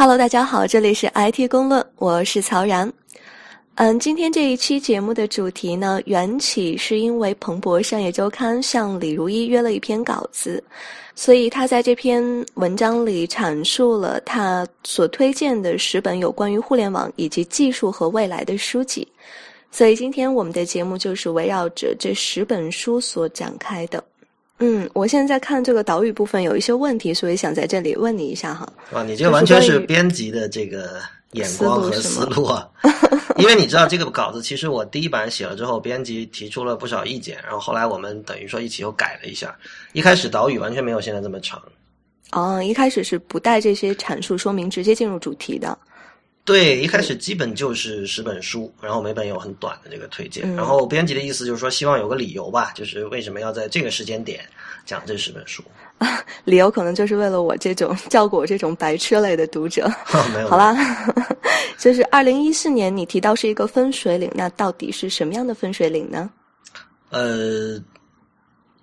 [0.00, 2.88] Hello，大家好，这里是 IT 公论，我是曹然。
[3.74, 10.62] 嗯，今天这一期节目的主题呢，缘起是因为彭博商业周刊向李如一约了一篇稿子，
[11.16, 12.22] 所以他在这篇
[12.54, 19.04] 文章里阐述了他所推荐的十本有关于互联网以及技术和未来的书籍，
[19.72, 24.00] 所以今天我们的节目就是围绕着这十本书所展开的。
[24.60, 28.68] 嗯，我现在在看这个岛屿部分有一些问题，所以想在这里问你一下哈。
[28.92, 31.00] 啊，你这完全是编辑的这个
[31.32, 32.68] 眼光和思路啊，
[33.38, 39.56] 因为你知道这个稿子，其实我第一版写了之后，编辑提出了不少意见，然后后来我们等于说一起又改了一下。
[39.92, 41.62] 一开始岛屿完全没有现在这么长。
[42.32, 45.78] 哦，一开始是不带这些阐述说明，直接进入主题的。
[46.48, 50.50] 对，一开始基本就是十本书，然后每本有很短的这个推荐。
[50.56, 54.40] 然后编辑的意思就是说，希望有个理由吧，就是为什么要在这个时间点
[54.86, 55.62] 讲这十本书？
[56.44, 59.86] 理由可能就是为了我这种 照顾我这种白痴类的读者。
[60.32, 60.74] 没有， 好啦，
[61.76, 66.30] 就是二零一四年你提到是一个分水岭，那到底是什么样的分水岭呢？
[67.10, 67.78] 呃，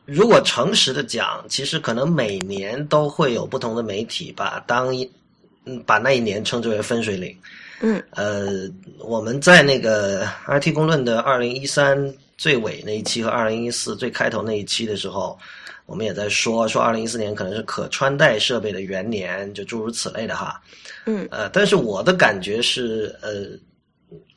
[0.05, 5.11] 如果诚实的讲，其实可能每年都会有不同的媒体把当一。
[5.65, 7.35] 嗯，把那一年称之为分水岭。
[7.81, 15.37] 嗯，呃，我们在那个 IT 公论的二零一三最尾那一期和二零一四最开头那一期的时候，
[15.85, 20.61] 我们也在说说二零一四年可能是可穿戴设备的元年，就诸如此类的哈。
[21.05, 23.47] 嗯，呃，但是我的感觉是，呃，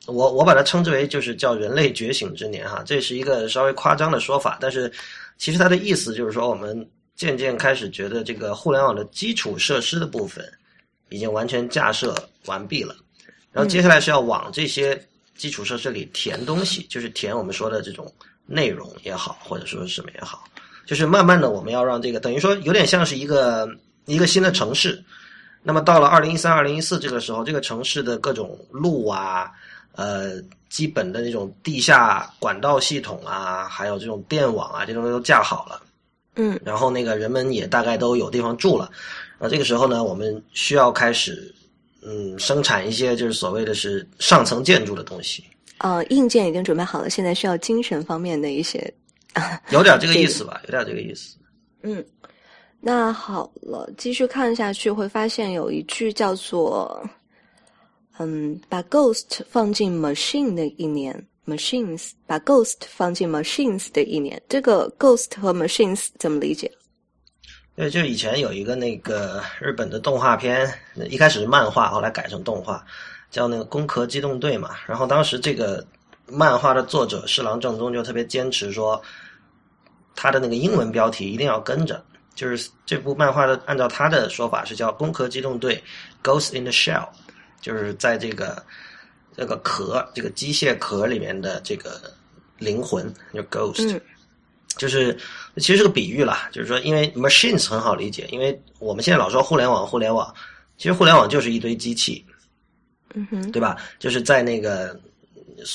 [0.05, 4.91] 我我把它称之为就是叫人类觉醒之年哈，这是一个稍微夸张的说法，但是
[5.37, 10.45] 其实它的意思就是说，我们渐渐开始觉得这个互联网的基础设施的部分。
[11.09, 12.15] 已经完全架设
[12.45, 12.95] 完毕了，
[13.51, 14.99] 然后接下来是要往这些
[15.35, 18.11] 基础设施里填东西，就是填我们说的这种
[18.45, 20.43] 内容也好，或者说是什么也好，
[20.85, 23.69] 就是慢慢的我们要让这个等于说有点像是一个
[24.05, 25.03] 一个新的城市。
[25.61, 29.51] 那么到了二零一三、二零一四这个时候，这个城市的各种路啊，
[29.91, 35.81] 呃，基本的那种地下管道系统啊，还有这种电网啊，这东西都架好了。
[36.35, 38.89] 嗯，然后那个人们也大概都有地方住了。
[39.39, 41.53] 那这个时候呢，我们需要开始，
[42.01, 45.43] 嗯，生产一些就是所谓的是上层建筑的东西。
[45.77, 48.93] 呃，硬件已经准备好了，现在需要精神方面的一些。
[49.71, 51.37] 有点这个意思吧，有点这个意思。
[51.83, 52.03] 嗯，
[52.81, 57.01] 那好了，继续看下去会发现有一句叫做
[58.19, 66.69] “嗯，把 ghost 放进 machine 的一年，machines 把 ghost 放进 machines 的一年”，这个 ghost 和 machines 怎么理解？
[67.75, 70.69] 对，就以前有一个那个日本的动画片，
[71.09, 72.85] 一开始是漫画，后来改成动画，
[73.31, 74.71] 叫那个《攻壳机动队》嘛。
[74.85, 75.85] 然后当时这个
[76.27, 79.01] 漫画的作者侍郎正宗就特别坚持说，
[80.13, 82.03] 他的那个英文标题一定要跟着，
[82.35, 85.81] 就是这部漫画的按照他的说法是叫《攻壳机动队》
[86.27, 87.07] ，Ghost in the Shell，
[87.61, 88.61] 就是在这个
[89.37, 92.13] 这个壳这个机械壳里面的这个
[92.57, 94.01] 灵魂，就 Ghost。
[94.79, 95.15] 就是
[95.57, 100.33] 其实是个比喻啦，就是说，因为 machines 很好理解，因为我们现在老说互联网，互联网，
[100.77, 102.25] 其实互联网就是一堆机器，
[103.13, 103.75] 嗯哼，对吧？
[103.99, 104.97] 就是在那个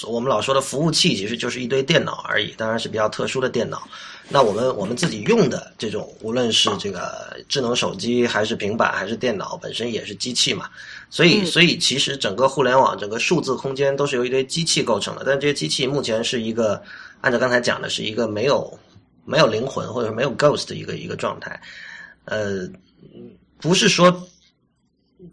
[0.09, 3.87] 我们老说的服务器，其实就是一堆电脑而已，当然是比较特殊的电脑。
[4.27, 10.67] 那我们我们自己用的这种，无论是这个智能手机，还是平板，还是电脑，本身也是机器嘛。
[11.11, 15.25] 所以，所以其实整个互联网，整个数字空间都是由一堆机器构成的。
[15.27, 16.83] 但这些机器目前是一个，
[17.21, 18.79] 按照刚才讲的，是一个没有。
[19.25, 21.61] 没有灵魂，或者说没有 ghost 的一个一个状态，
[22.27, 22.69] 呃，
[23.59, 24.29] 不是说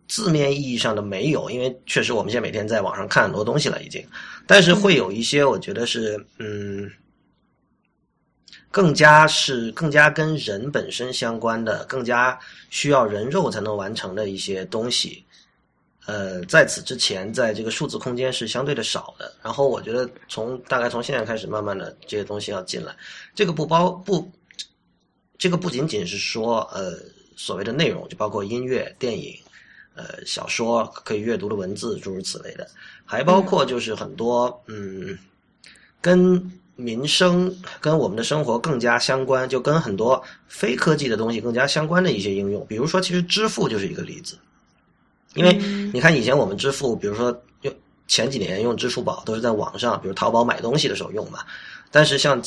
[0.08, 4.06] 字面意义上的没有，因为确实我们现在每天在网上看很多东西了，已经，
[4.48, 6.90] 但是会有一些我觉得是嗯，
[8.70, 15.24] 更加是更加跟人本身相关的，更加需要人肉才能完成的一些东西。
[16.08, 19.34] 呃，在此之前，在这个数字空间是相对的少的。
[19.44, 22.96] 然后我觉得，从大概从现在开始，慢慢的这些东西要进来。
[23.36, 24.30] 这个不包不，
[25.38, 26.98] 这个不仅仅是说呃
[27.36, 29.36] 所谓的内容，就包括音乐、电影、
[29.94, 32.68] 呃小说可以阅读的文字，诸如此类的，
[33.06, 35.18] 还包括就是很多嗯
[36.02, 42.66] 跟民生、跟我们的生活更加相关，就跟很多非科技的东西更加相关的一些应用。
[42.66, 44.36] 比如说，其实支付就是一个例子。
[45.34, 45.54] 因为
[45.94, 47.74] 你看，以前我们支付，比如说用
[48.06, 51.40] 前几年用支付宝，都是在网上，比如淘宝买东西的时候用嘛。
[51.90, 52.42] 但是像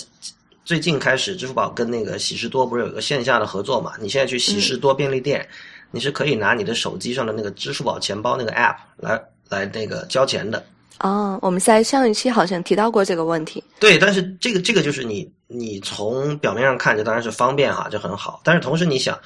[0.66, 3.94] 最近开始，支付宝跟那个喜事多不是有一个线下的合作嘛？
[3.98, 5.48] 你现在去喜事多便利店，
[5.90, 10.62] 你是可以拿你的手机上的那个支付宝钱包那个 app 来来那个交钱的。
[11.00, 13.64] 哦，我们在上一期好像提到过这个问题。
[13.80, 18.42] 对，但是这个这个就是你你从表面上看，这当然是方便哈，这很好。
[18.44, 19.18] 但是同时你想。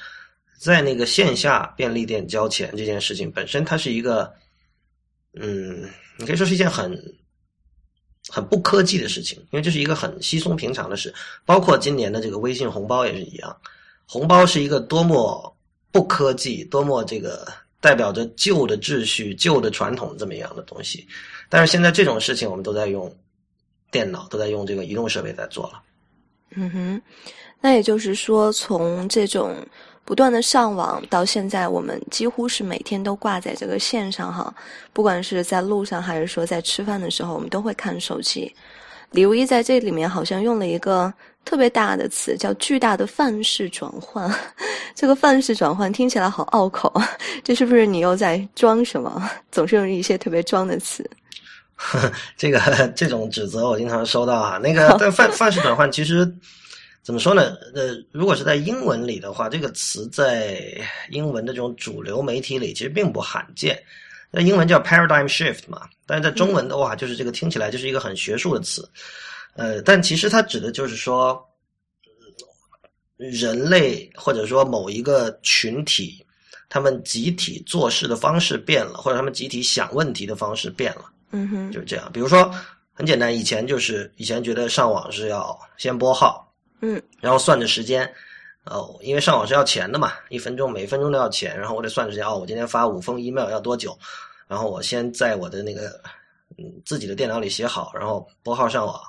[0.59, 4.29] 在那个线下便利店交钱这件事情本身，它是一个，
[5.33, 7.01] 嗯，你可以说是一件很
[8.27, 11.13] 很不科技的事情，因为这是一个很稀松平常的事。
[11.45, 13.55] 包括今年的这个微信红包也是一样，
[14.05, 15.57] 红包是一个多么
[15.93, 17.47] 不科技、多么这个
[17.79, 21.07] 代表着旧的秩序、旧的传统这么一样的东西。
[21.47, 23.15] 但是现在这种事情，我们都在用
[23.91, 25.81] 电脑，都在用这个移动设备在做了。
[26.51, 27.01] 嗯哼，
[27.61, 29.55] 那也就是说，从这种
[30.09, 34.51] 不断的上网到现在，我们几乎是每天都挂在这个线上哈。
[34.91, 38.51] 不管是在路上，还是说在吃饭的时候，我们都会看手机。
[39.11, 41.13] 李如一在这里面好像用了一个
[41.45, 44.27] 特别大的词，叫“巨大的范式转换”。
[44.95, 46.91] 这个范式转换听起来好拗口，
[47.43, 49.29] 这是不是你又在装什么？
[49.53, 51.07] 总是用一些特别装的词。
[52.35, 52.59] 这个
[52.95, 54.57] 这种指责我经常收到啊。
[54.57, 56.25] 那个但范范式转换其实
[57.01, 57.55] 怎么说呢？
[57.73, 60.61] 呃，如果是在英文里的话，这个词在
[61.09, 63.81] 英文的这种主流媒体里其实并不罕见。
[64.31, 68.87] 那英文叫 paradigm shift 嘛，但是在中文的话，就是这个听起来就是一个很学术的词。
[69.55, 71.43] 呃，但其实它指的就是说，
[73.17, 76.23] 人类或者说某一个群体，
[76.69, 81.05] 他们集体做事的方式变了，或者他们集体想问题的方式变了。
[81.31, 82.09] 嗯哼，就是这样。
[82.13, 82.53] 比如说，
[82.93, 86.48] 很简单，以前就是以前觉得上网是要先拨号，
[86.81, 88.11] 嗯，然后算着时间，
[88.65, 93.97] 哦，因为上网是要钱的嘛，一分钟每分钟都要钱，然后我得算时间，哦，我今天发五封 email 要多久，
[94.47, 95.99] 然后我先在我的那个
[96.57, 99.01] 嗯自己的电脑里写好，然后拨号上网，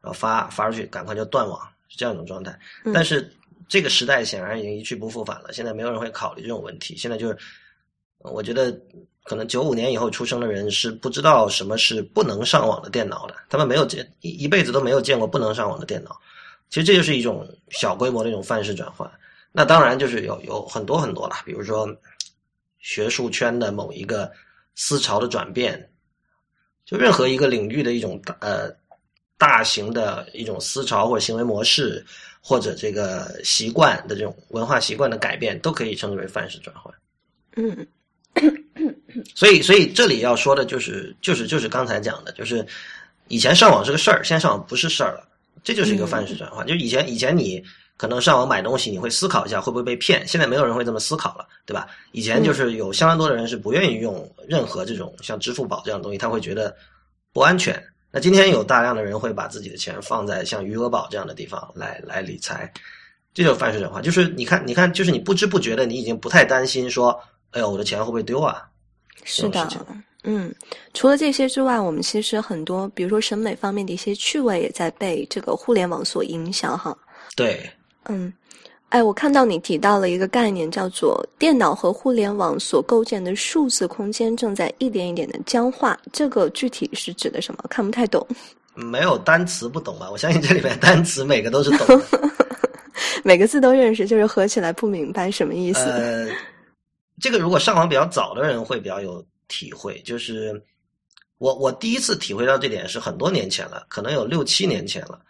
[0.00, 2.58] 然后发发出去，赶快就断网，是这样一种状态。
[2.94, 3.32] 但是
[3.68, 6.96] 这个时代显然已经一去不复返了，现在没有人会考虑这种问题。
[6.96, 7.38] 现在就是，
[8.18, 8.78] 我觉得。
[9.24, 16.18] 可能九五年以后出生的人是不知道什么是不能上网的电脑的，他们没有见一一辈子都没有见过不能上网的电脑。
[16.70, 19.10] 其实这就是一种小规模的一种范式转换。
[19.52, 21.88] 那当然就是有有很多很多了，比如说
[22.78, 24.30] 学术圈的某一个
[24.74, 25.90] 思潮的转变，
[26.84, 28.70] 就任何一个领域的一种呃
[29.36, 32.04] 大型的一种思潮或者行为模式
[32.40, 36.94] 或者这个习惯的这种文化习惯的改变，都可以称之为范式转换。
[37.56, 37.86] 嗯。
[39.34, 42.64] 所以，所以这里要说的就是，就是就是刚才讲的，就是
[43.26, 45.27] 以前上网是个事儿，现在上网不是事儿了，
[45.62, 46.66] 这就是一个范式转换。
[46.66, 47.62] 就是以前，以前你
[47.96, 51.88] 可能上网买东西，你会思考一下会不会被骗，现在没有人会这么思考了，对吧？
[52.12, 56.74] 以前就是有相当多的人是不愿意用任何这种像支付宝这样的东西，他会觉得
[57.32, 57.82] 不安全。
[58.10, 62.72] 那今天有大量的人会把自己的钱放在像余额宝这样的地方来来理财，
[63.34, 64.02] 这就是范式转换。
[64.02, 67.18] 就是你看，你看，就是你不知不觉的，你已经不太担心说。
[67.52, 68.68] 哎呦，我的钱会不会丢啊？
[69.24, 69.66] 是的，
[70.24, 70.52] 嗯，
[70.92, 76.96] 除了这些之外，我们其实很多，比如说审美方面的一些趣味，也在被这个互联网所影响，哈。
[77.36, 77.70] 对，
[78.06, 78.32] 嗯，
[78.88, 85.96] 哎，我看到你提到了一个概念，叫做电脑和互联网所构建的数字空间正在一点一点的僵化。
[86.12, 87.64] 这个具体是指的什么？
[87.70, 88.26] 看不太懂。
[88.74, 90.10] 没有单词不懂吧？
[90.10, 92.02] 我相信这里面单词每个都是懂，
[93.22, 95.80] 每个字都认识，就是合起来不明白什么意思。
[95.82, 96.28] 呃。
[97.20, 100.62] 这个如果上网比较早的人会比较有体会，就是
[101.38, 105.20] 我我第一次体会到这点是很多年前了，可能有六七年前了。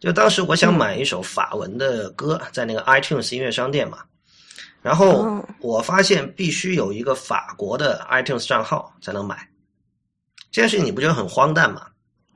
[0.00, 3.98] 就当时我想买一首法文的歌，在那个 iTunes 音乐商店嘛，
[4.82, 9.48] 然后我发现必须有一个法国的 iTunes 账号才能买。
[10.50, 11.86] 这件事情你不觉得很荒诞吗？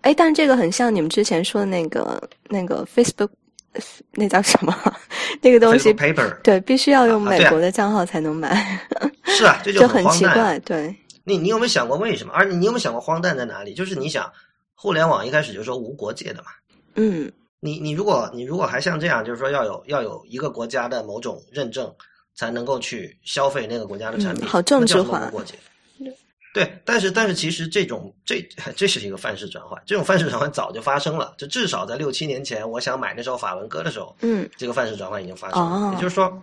[0.02, 3.30] 哎，但这个很像你们之前说的那个那个 Facebook。
[4.14, 4.76] 那叫什么？
[5.40, 8.80] 那个东西，paper，对，必须要用美国的账号才能买。
[9.26, 10.58] 是啊，这就很奇怪。
[10.58, 10.92] 对，
[11.24, 12.32] 你你有没有想过为什么？
[12.32, 13.74] 而你有没有想过荒诞在哪里？
[13.74, 14.32] 就是你想，
[14.74, 16.50] 互联网一开始就说无国界的嘛。
[16.94, 17.30] 嗯。
[17.62, 21.94] 你你如果你如果还像这样，就是说要有要有一个国家的某种认证，
[22.34, 25.30] 才能够去消费那个国家的产品，好政治化。
[26.54, 28.40] 对，但是但是其实这种这
[28.74, 35.92] 这是一个范式转换，这种范式转换早就发生了，就至少在六七年前，我想买那首法文歌的时候，嗯，这个范式转换已经发生了。
[35.94, 36.42] 也就是说，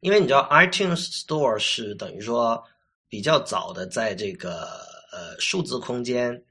[0.00, 2.62] 因为你知道，iTunes Store 是等于说
[3.10, 4.68] 比较早的在这个
[5.12, 6.42] 呃数字空间，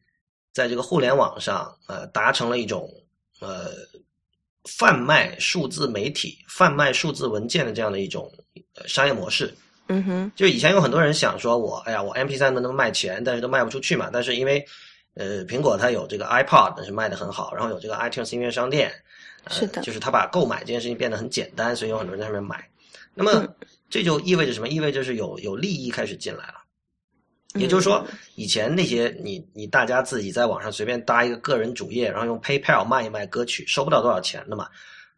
[0.54, 2.88] 在这个互联网上呃达成了一种
[3.39, 3.72] 呃
[4.66, 8.32] 贩卖数字媒体、贩卖数字文件的这样的一种
[8.86, 9.51] 商业模式。
[9.92, 14.08] 嗯哼，就以前有很多人想说，我哎呀，我 M P 三能不能卖钱，但是都卖不出去嘛。
[14.13, 14.63] 但是因为，
[15.16, 18.94] 呃，苹果它有这个 iPod，是卖的很好，然后有这个 iTunes 音乐商店，
[19.48, 22.70] 是的，就是它把购买这件事情变得很简单，所以有很多人在上面买。
[23.16, 23.48] 那么
[23.89, 24.69] 这就意味着什么？
[24.69, 26.55] 意味着是有有利益开始进来了。
[27.55, 28.05] 也就是说，
[28.36, 34.67] 以前那些你你大家自己在网上随便搭一个个人主页，然后用 PayPal 卖一卖歌曲，收不到多少钱的嘛。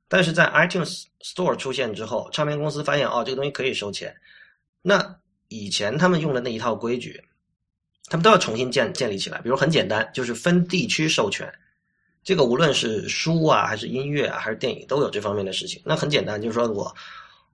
[0.08, 4.16] 但是在 iTunes Store 出现之后，唱片公司发现哦，这个东西可以收钱。
[4.82, 5.18] 那
[5.50, 7.22] 以前他们用的那一套规矩，
[8.10, 9.40] 他们都要重新建建立起来。
[9.42, 11.54] 比如很简单，就是分地区授权。
[12.24, 15.82] 这个无论是书啊，还是音乐啊，还是电影，都有这方面的事情。
[15.84, 16.96] 那很简单，就是说我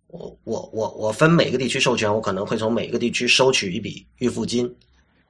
[0.08, 4.74] 我我我我分每个地区授权，我可能会从每个地区收取一笔预付金，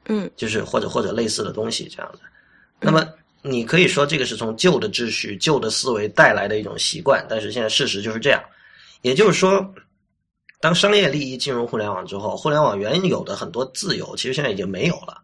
[0.06, 2.20] 嗯，就是或者或者类似的东西这样的。
[2.80, 3.08] 那么
[3.42, 8.44] 你可以说这个是从旧的秩序、旧的思维带来的一种习惯，但是现在事实就是这样。
[9.02, 9.74] 也就是说，
[10.60, 15.22] 当商业利益进入互联网之后，互联网原有的很多自由，其实现在已经没有了。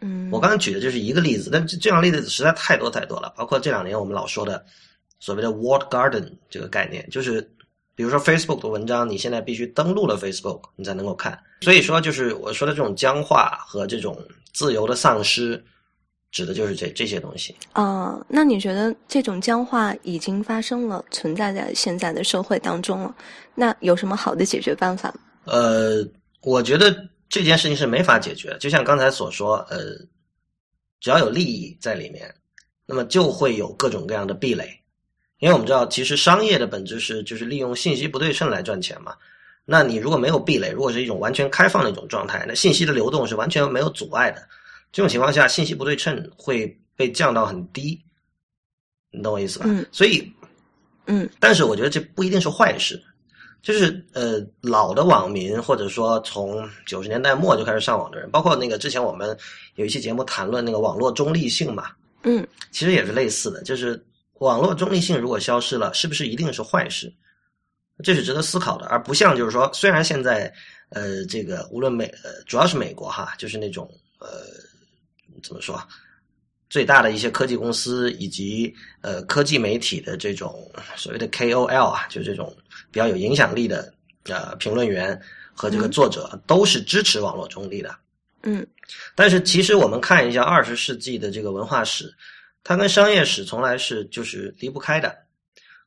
[0.00, 3.34] 嗯，我刚刚举的就是一个例子，但这这样例子实在太多太多了。
[3.36, 4.64] 包括这两年我们老说的
[5.18, 7.48] 所谓的 “walled garden” 这个概念，就是
[7.98, 11.36] 比如说 Facebook 的文章，你现在必须登录了 Facebook，你才能够看。
[11.62, 14.16] 所以说，就是我说的这种僵化和这种
[14.52, 15.60] 自由的丧失，
[16.30, 17.56] 指的就是这这些东西。
[17.72, 23.12] 啊，那你觉得这种僵化已经发生了，存在在现在的社会当中了？
[23.56, 25.12] 那有什么好的解决办法？
[25.46, 26.06] 呃，
[26.42, 26.96] 我觉得。
[27.30, 29.78] 这件事情是没法解决，就像刚才所说，呃，
[30.98, 32.34] 只要有利益在里面，
[32.86, 34.64] 那么就会有各种各样的壁垒。
[35.38, 39.14] 因为我们知道，其实商业的本质是就是利用信息不对称来赚钱嘛。
[39.64, 44.48] 那你如果没有壁垒，如果是一种完全开放的一种状态，那信息的流动是完全没有阻碍的。
[44.90, 48.00] 这种情况下，信息不对称会被降到很低，
[49.10, 49.66] 你懂我意思吧？
[49.68, 49.84] 嗯。
[49.92, 50.32] 所以，
[51.06, 53.02] 嗯，但是我觉得这不一定是坏事。
[53.60, 59.36] 就是呃，老的网民或者说从九十年代末就开始上网的人，包括那个之前我们
[59.74, 61.90] 有一期节目谈论那个网络中立性嘛，
[62.22, 64.00] 嗯，其实也是类似的，就是
[64.38, 67.12] 网络中立性如果消失了，是不是一定是坏事？
[68.04, 70.52] 这是值得思考的，而不像就是说，虽然现在
[70.90, 73.90] 呃，这个无论美呃，主要是美国哈，就是那种
[74.20, 74.28] 呃，
[75.42, 75.82] 怎么说？
[76.70, 82.54] 最大的一些科技公司以及呃科技媒体的这种所谓的 KOL 啊，就这种
[82.92, 83.92] 比较有影响力的
[84.24, 85.18] 呃评论员
[85.54, 87.96] 和这个作者都是支持网络中立的。
[88.42, 88.64] 嗯，
[89.16, 92.14] 但是其实我们看一下二十世纪的这个文化史，
[92.68, 95.08] 它跟商业史从来是就是离不开的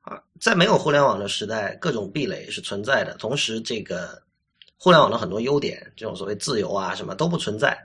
[0.01, 0.19] 啊。
[0.39, 4.19] 在没有互联网的时代，各种壁垒是存在的，同时这个
[4.77, 7.77] 互联网的很多优点，这种所谓自由啊什么都不存在。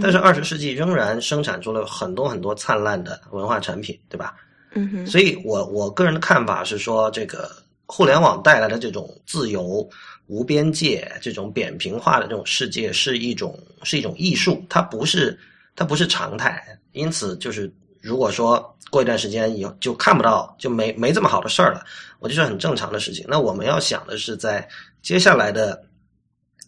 [0.00, 4.36] 但是二十世纪仍然生产出了很多很多灿烂的文化产品，对吧？
[4.74, 5.04] 嗯哼。
[5.04, 7.50] 所以我我个人的看法是说，这个
[7.86, 9.84] 互联网带来的这种自由、
[10.28, 15.36] 无边界、这种扁平化的这种世界是一种是一种艺术，它不是
[15.74, 16.64] 它不是常态。
[16.92, 17.68] 因此，就是
[18.04, 21.82] 如果说过一段时间以后就看不到，就没没这么好的事儿了，
[22.20, 23.24] 我觉得是很正常的事情。
[23.26, 24.68] 那我们要想的是，在
[25.00, 25.82] 接下来的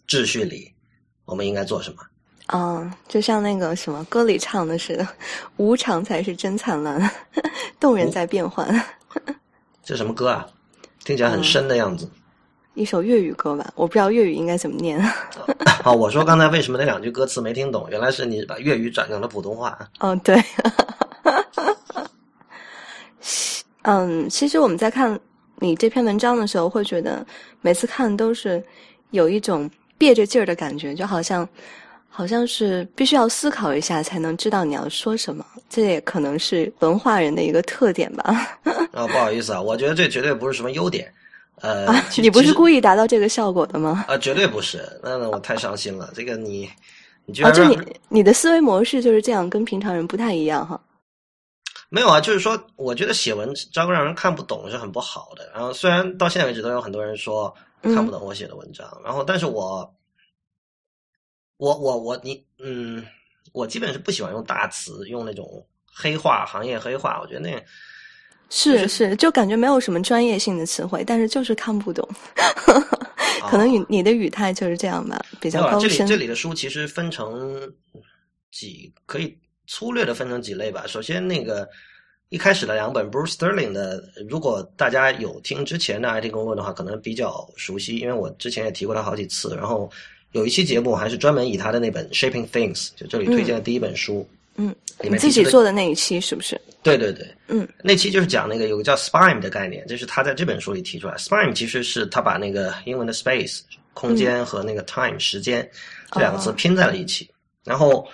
[0.07, 0.73] 秩序里，
[1.25, 2.01] 我们应该做什么？
[2.47, 5.07] 啊，就像那个什么歌里唱的似的，
[5.57, 7.07] 无常才是真灿烂，
[7.79, 8.67] 动人在变幻。
[9.83, 10.47] 这什么歌啊？
[11.05, 12.09] 听起来很深的样子。
[12.73, 14.99] 一首粤语歌吧，我不知道粤语应该怎么念。
[15.83, 17.87] 好， 我说刚才为什么那两句歌词没听懂？
[17.91, 19.77] 原来是你把粤语转成了普通话。
[19.99, 20.35] 哦，对。
[23.83, 25.17] 嗯，其实我们在看
[25.59, 27.25] 你这篇文章的时候，会觉得
[27.61, 28.63] 每次看都是
[29.11, 31.47] 有一种憋着劲儿的感觉，就好像。
[32.09, 38.57] 好像是必须要思考一下才能知道你要说什么，这也可能是文化人的一个特点吧。
[38.91, 41.13] 啊，不好意思啊，我觉得这绝对不是什么优点。
[41.61, 41.85] 呃，
[42.17, 44.03] 你不是故意达到这个效果的吗？
[44.07, 44.81] 啊，绝对不是。
[45.03, 46.09] 那那我太伤心了。
[46.15, 46.67] 这个你，
[47.27, 47.77] 你居然就你
[48.09, 50.81] 你的思维模式就是这样，跟平常人不太一样哈。
[51.89, 55.49] 没有啊，就是说，我觉得写文章让人看不懂是很不好的。
[55.53, 59.93] 然后，虽然到现在为止都有很多人说看不懂我写的文章，然后，但是我。
[61.59, 63.03] 我我我你嗯，
[63.51, 67.19] 我基本是不喜欢用大词，用那种黑话、行业黑话。
[67.19, 67.65] 我觉得那
[68.51, 72.07] 是是，就感觉没有什么专业性的词汇，但是就是看不懂。
[73.49, 75.89] 可能你你的语态就是这样吧，比较高深。
[75.89, 77.59] 这里这里的书其实分成
[78.51, 79.35] 几，可以
[79.67, 80.85] 粗略的分成几类吧。
[80.87, 81.69] 首先，那个
[82.29, 89.55] 一开始的两本 Bruce Sterling 的，如果大家有听之前的 IT 公论的话，可能比较熟悉，因为我之前也提过他好几次。
[89.55, 89.91] 然后。
[90.33, 94.27] 有一期节目还是专门以他的那本《Shaping Things》，就这里推荐的第一本书。
[94.55, 96.59] 嗯，你自己做的那一期是不是？
[96.83, 101.15] 对对对，嗯，那期就是讲那个有个叫 Spime 的概念，这是他在这本书里提出来。
[101.15, 103.61] Spime 其实是他把那个英文的 space
[103.93, 105.67] 空间和那个 time 时间
[106.11, 107.27] 这两个词拼在了一起，
[107.63, 108.05] 然后。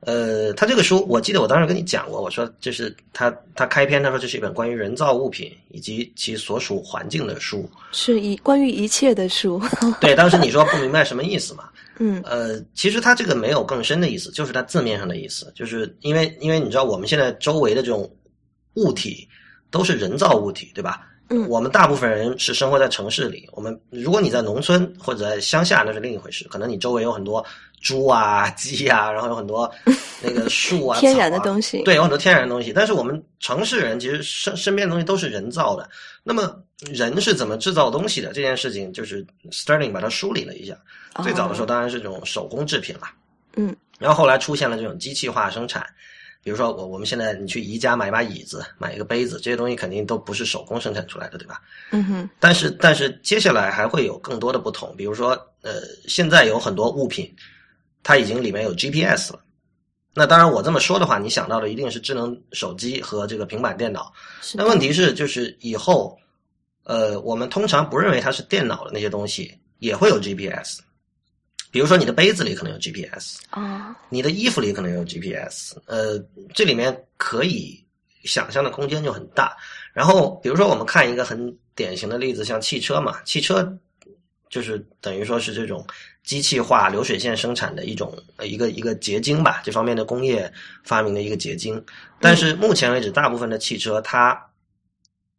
[0.00, 9.60] 呃，他这个书，我记得我当时跟你讲过，我说这是他他开篇他说这是一本关于人造物品以及其所属环境的书，是一关于一切的书。
[10.00, 11.68] 对，当时你说不明白什么意思嘛？
[11.98, 18.10] 嗯，呃，其实他这个没有更深的意思，就是他字面上的意思，就是因为因为你知道我们现在周围的这种
[18.76, 19.28] 物体
[19.70, 21.06] 都是人造物体，对吧？
[21.32, 26.48] 嗯我们大部分人是生活在城市里，我们如果你在农村或者在乡下，那是另一回事。
[26.48, 27.44] 可能你周围有很多
[27.80, 29.70] 猪啊、鸡啊， 然后有很多
[30.22, 32.72] 那个树啊、天然的东西对，有很多天然的东西。
[32.72, 35.88] 但是我们城市人其实身身边的东西都是人造的。
[36.22, 36.54] 那么
[36.92, 40.76] 人是怎么制造东西的这件事情，就是 Sterling 把它梳理了一下。
[41.22, 43.08] 最早的时候当然是这种手工制品了，
[43.56, 45.84] 嗯，然后后来出现了这种机器化生产。
[46.42, 51.60] 比如说我我们现在你去宜家买一把椅子，买一个杯子，这些东西肯定都不是手工生产出来的，对吧？
[51.90, 57.30] 嗯哼，但是但是接下来还会有更多的不同，比如说呃，现在有很多物品，
[58.02, 59.40] 它已经里面有 GPS 了。
[60.12, 64.12] 那当然，我这么说的话，你想到的一定是智能手机和这个平板电脑。
[64.54, 66.18] 那问题是，就是以后，
[66.82, 70.80] 呃，我们通常不认为它是电脑的那些东西也会有 GPS。
[71.70, 76.18] 比如说，你的杯子里可能有 GPS，啊，你的衣服里可能有 GPS，呃，
[76.52, 77.78] 这里面可以
[78.24, 79.56] 想象的空间就很大。
[79.92, 83.78] 然后，比如说我们看一个很典型的例子，像汽车嘛，汽车
[84.50, 85.86] 就是等于说是这种
[86.24, 90.52] 机器化流水线生产的一种呃一个一个结晶吧，这方面的工业
[90.82, 91.82] 发明的一个结晶。
[92.20, 94.38] 但是目前为止，大部分的汽车它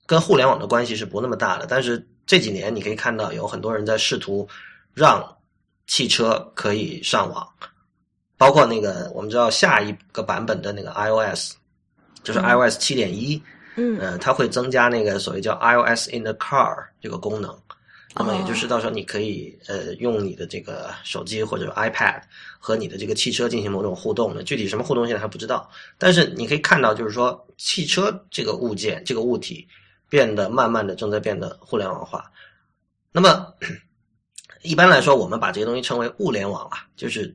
[0.06, 1.66] 跟互联网的关系是不那么大的。
[1.68, 4.48] 但是这几年你可以看到有很多人在试图
[4.94, 5.38] 让
[5.88, 7.46] 汽车可以上网，
[8.38, 11.56] 包括那个我们知道下一个版本的那个 iOS，
[12.24, 13.42] 就是嗯 iOS 七点一，
[13.76, 17.54] 嗯呃，它会增加那个所谓叫 iOS in the car 这个功能。
[18.14, 22.22] 那么也就是到时候你可以呃用你的这个手机或者 iPad
[22.60, 25.70] 和你的这个汽车进行某种互动的，具体什么互动现在还不知道。
[25.98, 29.66] 但是你可以看到，就是说汽车这个物件这个物体
[30.10, 32.30] 变得慢慢的正在变得互联网化。
[33.14, 33.48] 那么
[34.62, 37.34] 一般来说，我们把这些东西称为物联网了，就是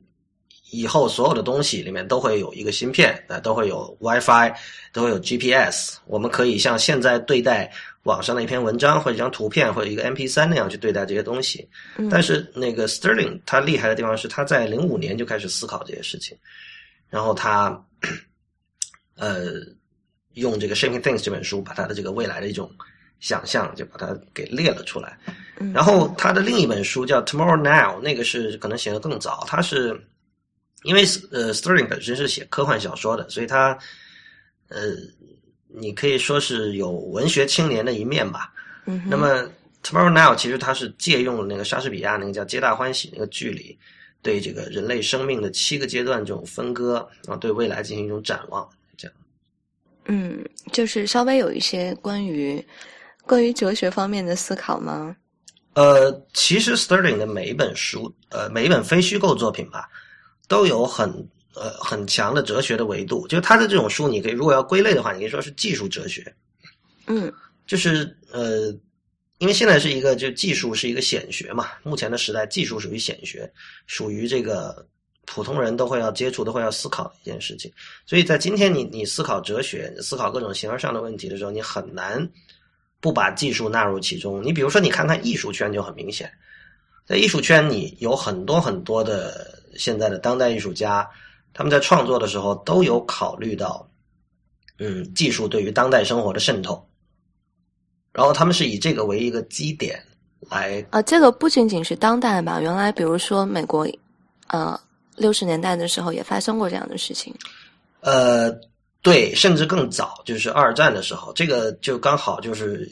[0.70, 4.54] 以后所有的东西里面都会有一个芯片，呃，都会有 WiFi，
[4.92, 5.96] 都会有 GPS。
[6.04, 7.72] 我们可以像现在对待
[8.06, 11.68] 网上的一篇文章或者一张图片或者一个 M P 三那样去对待这些东西。
[11.98, 16.38] 嗯但是那个 Sterling 他厉害的地方是他在零五年就开始思考这些事情，
[17.10, 17.84] 然后他
[19.16, 19.54] 呃
[20.34, 22.70] 用这个《Shaping Things》这本书把他的这个未来的一种
[23.18, 25.18] 想象就把它给列了出来。
[25.58, 30.00] 嗯然后他的另一本书叫《Tomorrow Now》，那个是可能写的更早，他是
[30.84, 31.00] 因为
[31.32, 33.76] 呃 Sterling 本身是写科幻小说的，所以他
[34.68, 34.92] 呃
[35.78, 38.52] 你可以说是有文学青年的一面吧。
[38.86, 39.42] 嗯那么
[39.82, 43.78] 《Tomorrow Now》其实它是借用了那个莎士比亚那个叫《皆大欢喜》那个剧里
[44.22, 49.16] 对这个人类生命的七个阶段这种分割，啊对未来进行一种展望，这样。
[50.06, 52.64] 嗯，就是稍微有一些关于
[53.24, 55.14] 关于哲学方面的思考吗？
[55.74, 59.88] 呃，其实 Sterling 的每一本书，呃，每一本非虚构作品吧，
[60.48, 61.12] 都有很
[61.56, 63.26] 呃很强的哲学的维度。
[63.26, 66.34] 就是他的这种书，你可以如果要归类的话，你可以说是技术哲学。
[67.06, 67.32] 嗯
[67.66, 68.72] 就是呃，
[69.38, 73.52] 因为现在是一个就技术是一个显学嘛，目前的时代技术属于显学，
[73.86, 74.86] 属于这个
[75.24, 77.70] 普通人都会要接触、都会要思考的一件事情。
[78.06, 82.28] 所以在今天你你思考哲学、思考各种形而上的问题的时候，你很难
[83.00, 84.42] 不把技术纳入其中。
[84.42, 86.32] 你比如说，你看看艺术圈就很明显，
[87.04, 91.08] 在艺术圈你有很多很多的现在的当代艺术家，
[91.56, 93.88] 他们在创作的时候都有考虑到，
[94.78, 96.86] 嗯，技术对于当代生活的渗透。
[98.12, 99.98] 然后他们是以这个为一个基点
[100.50, 103.88] 来，啊，这个不仅仅是当代吧，原来比如说美国，
[104.48, 104.78] 呃，
[105.16, 107.34] 六十年代的时候也发生过这样的事情。
[108.00, 108.52] 呃，
[109.00, 112.86] 对，甚至更早，就是二战的时候，这个就刚好就是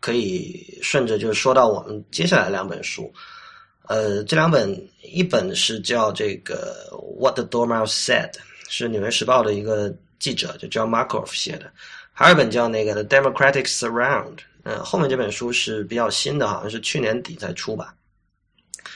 [0.00, 3.12] 可以顺着就是说到我们接下来两本书，
[3.88, 6.88] 呃，这两本一本是叫这个
[7.20, 8.30] 《What the Dormouse Said》，
[8.68, 11.70] 是《纽约时报》的一个记者就 John Markoff 写的，
[12.12, 17.94] 还有一本叫那个《The Democratic Surround》，嗯，后面这本书是比较新的，好像是去年底才出吧。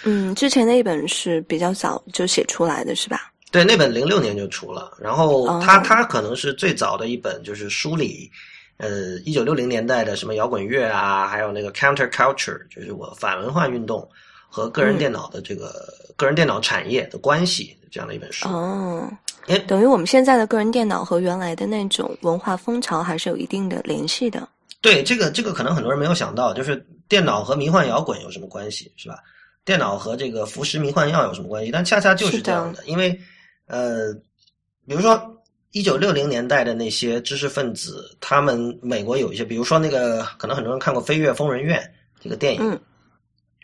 [0.05, 3.33] 嗯，之前那一本是比较早就写出来的，是吧？
[3.51, 8.31] 对，那本零六年就出了，然后哦它它可能是最早的一本，就是梳理，
[8.77, 14.07] 呃，一九六零年代的什么摇滚乐啊，还有那个 counter culture，就是我反文化运动
[14.49, 18.49] 和个人电脑的这个、个人电脑产业的关系这样的一本书。
[18.49, 19.11] 哦，
[19.47, 24.49] 哎等于我们现在的个人电脑和原来的那种文化风潮还是有一定的联系的。
[24.81, 29.19] 对，这个这个可能很多人没有想到，就是电脑和迷幻摇滚有什么关系，是吧？
[29.65, 31.73] 电脑和这个服食迷幻药有什么关系？
[31.73, 33.19] 但恰恰就是这样的，因为
[33.67, 34.13] 呃，
[34.87, 35.21] 比如说
[35.73, 41.81] 一九六零年代的那些知识分子，他们美国有一些，比如说那个可能很多人看过《飞跃疯人院》
[42.23, 42.81] 这个电影，嗯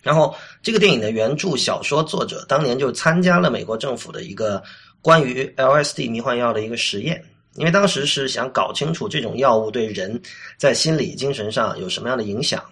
[0.03, 4.63] 然后这个电影的原著小说作者当年就参加了美国政府的一个
[5.01, 10.21] 关于 LSD 迷幻药的一个实验，因为当时是想搞清楚这种药物对人
[10.59, 12.63] 在心理、精神上有什么样的影响。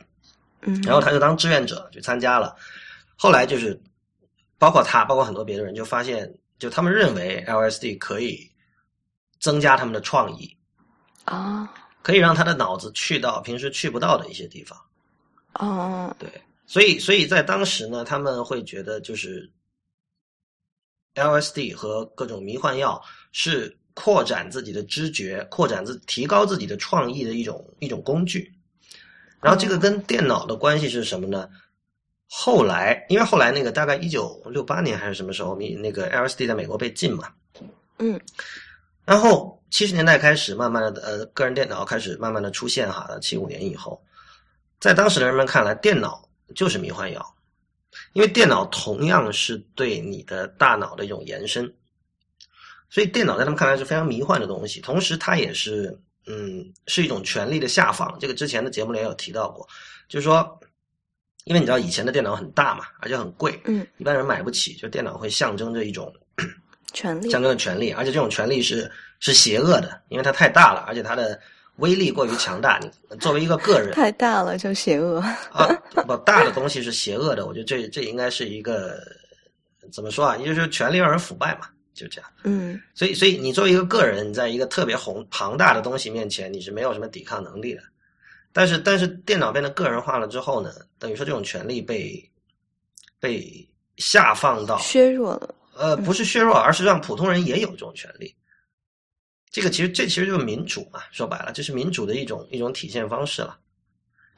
[0.63, 2.55] 嗯，然后他就当志愿者去参加了。
[3.17, 3.81] 后来就是
[4.59, 8.51] 包括他，包括很多别的人，就发现，就他们认为 LSD 可以
[9.39, 10.55] 增加他们的创意，
[11.25, 14.79] 啊，可以让他的脑子去到平时去不到的一些地方。
[15.55, 16.29] 哦，对，
[16.71, 19.51] 所以所以在当时呢，他们会觉得就是
[21.17, 23.03] LSD 和各种迷幻药
[23.33, 28.55] 是扩展自己的知觉、扩展自提高自己的创意的一种一种工具。
[29.41, 31.51] 然后这个跟电脑的关系是什么呢？
[32.29, 37.33] 后来，因为后来那个大概一九六八年还是什么时候，你那个 LSD 在美国被禁嘛，
[37.99, 38.21] 嗯
[39.05, 44.01] 然后七十年代开始，慢慢的呃，个人电脑开始慢慢的出现哈，七五年以后，
[44.79, 46.25] 在当时的人们看来，电脑
[46.55, 47.37] 就是迷幻药，
[48.13, 51.73] 因为电脑同样是对你的大脑的一种延伸，
[52.89, 59.67] 所以电脑在他们看来是非常迷幻的东西，同时它也是嗯是一种权力的下放，这个之前的节目里也有提到过，
[60.09, 60.61] 就是说，
[61.45, 66.13] 因为你知道以前的电脑很大嘛，而且很贵，嗯，一般人买不起，就电脑会象征着一种
[66.93, 71.41] 权力象征着权利，而且这种权利是是邪恶的，因为它太大了，而且它的
[71.81, 72.79] 威力过于强大。
[72.79, 75.19] 你作为一个个人太大了就邪恶。
[75.53, 75.67] 啊，
[76.07, 79.01] 不大的东西是邪恶的，我觉得这这应该是一个
[79.93, 80.37] 怎么说啊？
[80.37, 82.31] 也就是权力让人腐败嘛，就这样。
[82.45, 87.83] 嗯所以，所以你作为一个个人，你在一个特别宏庞大的东西面前，你是没有什么抵抗能力的。
[88.53, 92.23] 但是，但是电脑变得个人化了之后呢，等于说这种权利被
[93.19, 95.55] 被下放到削弱了。
[95.77, 98.35] 呃，不是削弱，而是让普通人也有这种权利。
[99.51, 103.59] 这个其实这其实就是民主嘛，说白了，这是民主的一种一种体现方式了。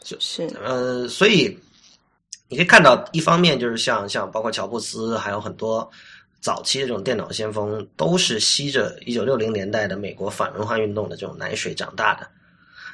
[0.01, 1.57] 就是呃，所以
[2.49, 5.89] 你可以看到，一方面就是像像包括乔布斯，还有很多
[6.41, 12.27] 早期的这种电脑先锋，都是吸着一九六零年代的美国反文化运动的这种奶水长大的。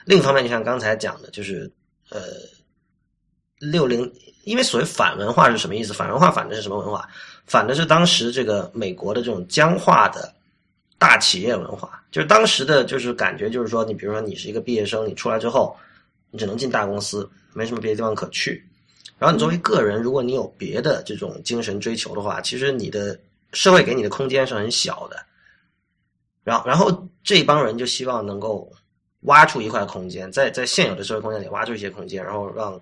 [0.04, 1.70] 另一方面，就像刚才讲的，就是
[2.10, 2.20] 呃，
[3.58, 4.12] 六零，
[4.44, 5.94] 因为所谓反文化是什么意思？
[5.94, 7.08] 反文化反的是什么文化？
[7.46, 10.34] 反的是当时这个美国的这种僵化的
[10.98, 15.76] 大企业文化，就是当时的就是感觉就是说，你比如说你是一个毕业生，你出来之后，
[16.30, 18.64] 你只能进大公司，没什么别的地方可去。
[19.18, 23.18] 然后你作为个人，如果你有别的这种精神追求的话，其实你的
[23.52, 25.16] 社会给你的空间是很小的。
[26.44, 28.70] 然后，然后这帮人就希望能够
[29.22, 32.78] 挖出一块空间，在在现有的社会空间里挖出一些空间，然后让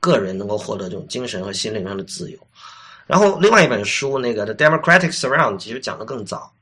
[0.00, 2.38] 个人能够获得这种精神和心灵上的自由。
[3.06, 6.52] 然后，另外一本书那个《The Democratic Surround》其实讲的更早，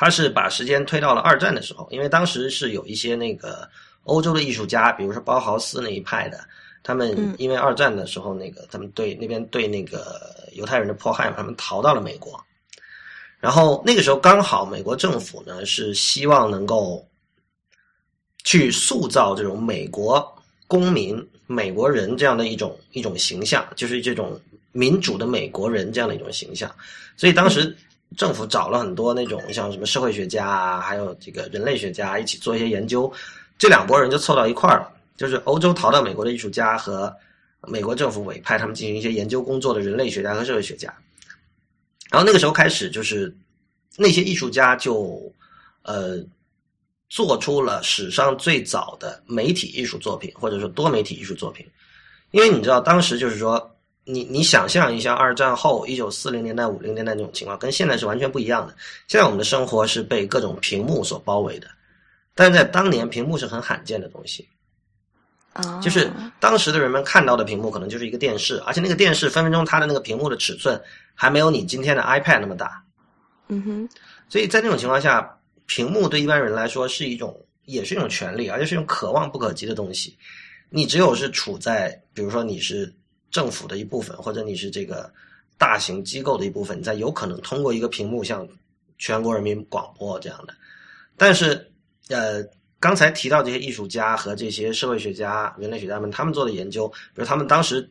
[0.00, 3.68] 他是把时间推到了二战的时候，因为当时是有一些那个
[4.04, 6.38] 欧洲的艺术家，比如说包豪斯那一派的，
[6.84, 12.40] 他们嗯因为二战的时候，那个他们对那边对那个犹太人的迫害嘛，他们逃到了美国。
[13.40, 17.04] 然后那个时候刚好美国政府呢是希望能够
[18.44, 20.32] 去塑造这种美国
[20.68, 26.72] 公民、美国人这样的一种一种形象，就是这种民主的美国人这样的一种形象。
[27.16, 27.76] 所以当时
[28.16, 33.12] 政府找了很多那种像什么社会学家啊，还有这个人类学家一起做一些研究，
[33.58, 37.14] 这两拨人就凑到一块儿了，就是欧洲逃到美国的艺术家和
[37.66, 40.92] 美国政府委派他们进行一些研究工作的人类学家和社会学家。
[42.10, 43.36] 然后那个时候开始，就是
[43.96, 45.20] 那些艺术家就
[45.82, 46.18] 呃
[47.10, 51.66] 做出了史上最早的媒体艺术作品，或者说多媒体艺术作品。
[52.30, 53.77] 因为你知道，当时就是说，
[54.10, 58.74] 你你想象一下，二战后一九四零年代、五零年代那种情况，跟现在是完全不一样的。
[59.06, 61.68] 现在我们的生活是被各种屏幕所包围的，
[62.34, 64.48] 但是在当年，屏幕是很罕见的东西。
[65.52, 70.80] 啊，就是当时的人们看到的屏幕可能就是一个电视，而且那个电视分分钟它的那个屏幕的尺寸
[71.14, 72.82] 还没有你今天的 iPad 那么大。
[73.48, 73.88] 嗯哼，
[74.28, 80.16] 所以在那种情况下，屏幕对一般人来说是一种，也是一种权利，而且是一种可望不可及的东西。
[80.70, 82.94] 你只有是处在，比如说你是
[83.30, 85.10] 政府的一部分，或者你是这个
[85.56, 88.46] 大型机构的一部分，你才有可能通过一个屏幕向
[88.98, 90.54] 全国人民广播这样的。
[91.16, 91.70] 但是，
[92.08, 92.42] 呃，
[92.80, 97.88] 刚才提到这些艺术家和这些社会学家、人类学家们，他们做的研究，比如他们当时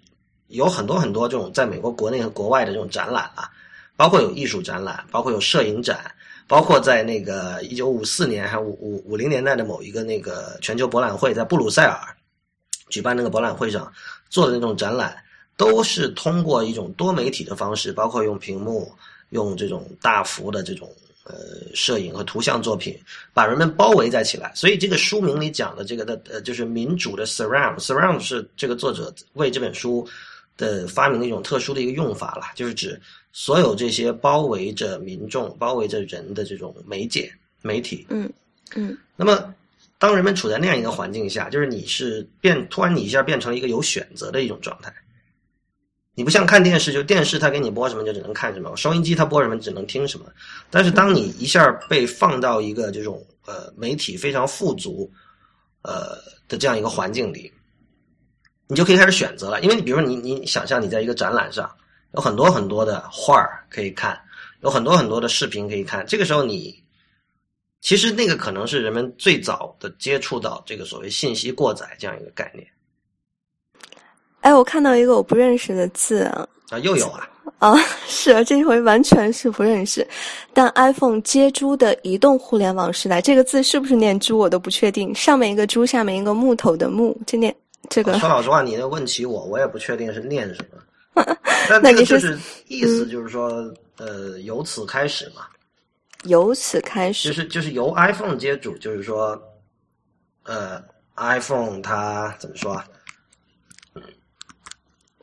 [0.48, 3.50] 有很多很多这种在美国国内和国外的这种展览啊，
[3.96, 6.10] 包括有艺术展览，包括有摄影展，
[6.48, 12.00] 包括在那个一九五四年还五五五零年代的某一个那个全球博览会，在布鲁塞尔
[12.90, 13.92] 举办那个博览会上
[14.30, 15.22] 做的那种展览，
[15.58, 18.90] 都是通过一种多媒体的方式，包括用屏幕、
[19.32, 20.88] 用这种大幅的这种
[21.24, 21.34] 呃
[21.74, 22.98] 摄影和图像作品，
[23.34, 24.52] 把人们包围在起来。
[24.56, 30.08] 所以这个书名里讲的这个的呃，就是民主的 surround，surround 是这个作者为这本书
[30.56, 33.02] 的发明的一种特殊的一个用法了，就是指
[33.34, 38.06] 所有这些包围着民众、包围着人的这种媒介媒体。
[38.10, 38.32] 嗯，
[38.76, 39.54] 嗯那么，
[39.98, 44.94] 当人们处在那样一个环境下，就是你是变突然你一下变成了一个有选择的一种状态。
[46.18, 50.26] 你不像看电视，就电视它给你播什么就只能看什么，收音机它播什么只能听什么。
[50.72, 55.08] 但是当你一下被放到一个这种呃媒体非常富足
[55.84, 57.54] 呃的这样一个环境里，
[58.66, 59.62] 你就可以开始选择了。
[59.62, 61.70] 因为你比如说你你想象你在一个展览上，
[62.16, 64.20] 有很多很多的画儿可以看，
[64.62, 66.04] 有很多很多的视频可以看。
[66.08, 66.84] 这个时候你
[67.80, 72.68] 其实那个可能是人们最早的接触到这个所谓信息过载这样一个概念
[74.48, 77.30] 哎，我看到一个我不认识的字啊，啊，又有啊，
[77.60, 77.76] 啊，
[78.08, 80.08] 是啊，这回完全是不认识。
[80.54, 87.54] 但 iPhone 接猪的移动互联网时代，这个字是不是念猪我都不确定，上面一个猪，下面一个木头的木，这念
[87.90, 91.26] 这个说老实话，你问起我，我也不确定是念什么。
[91.68, 95.42] 但那你这个就是是意思就是说，呃，由此开始嘛，
[96.24, 99.38] 由此开始就，是就是由 iPhone 接主，就是说，
[100.44, 100.82] 呃
[101.18, 102.86] ，iPhone 它怎么说啊？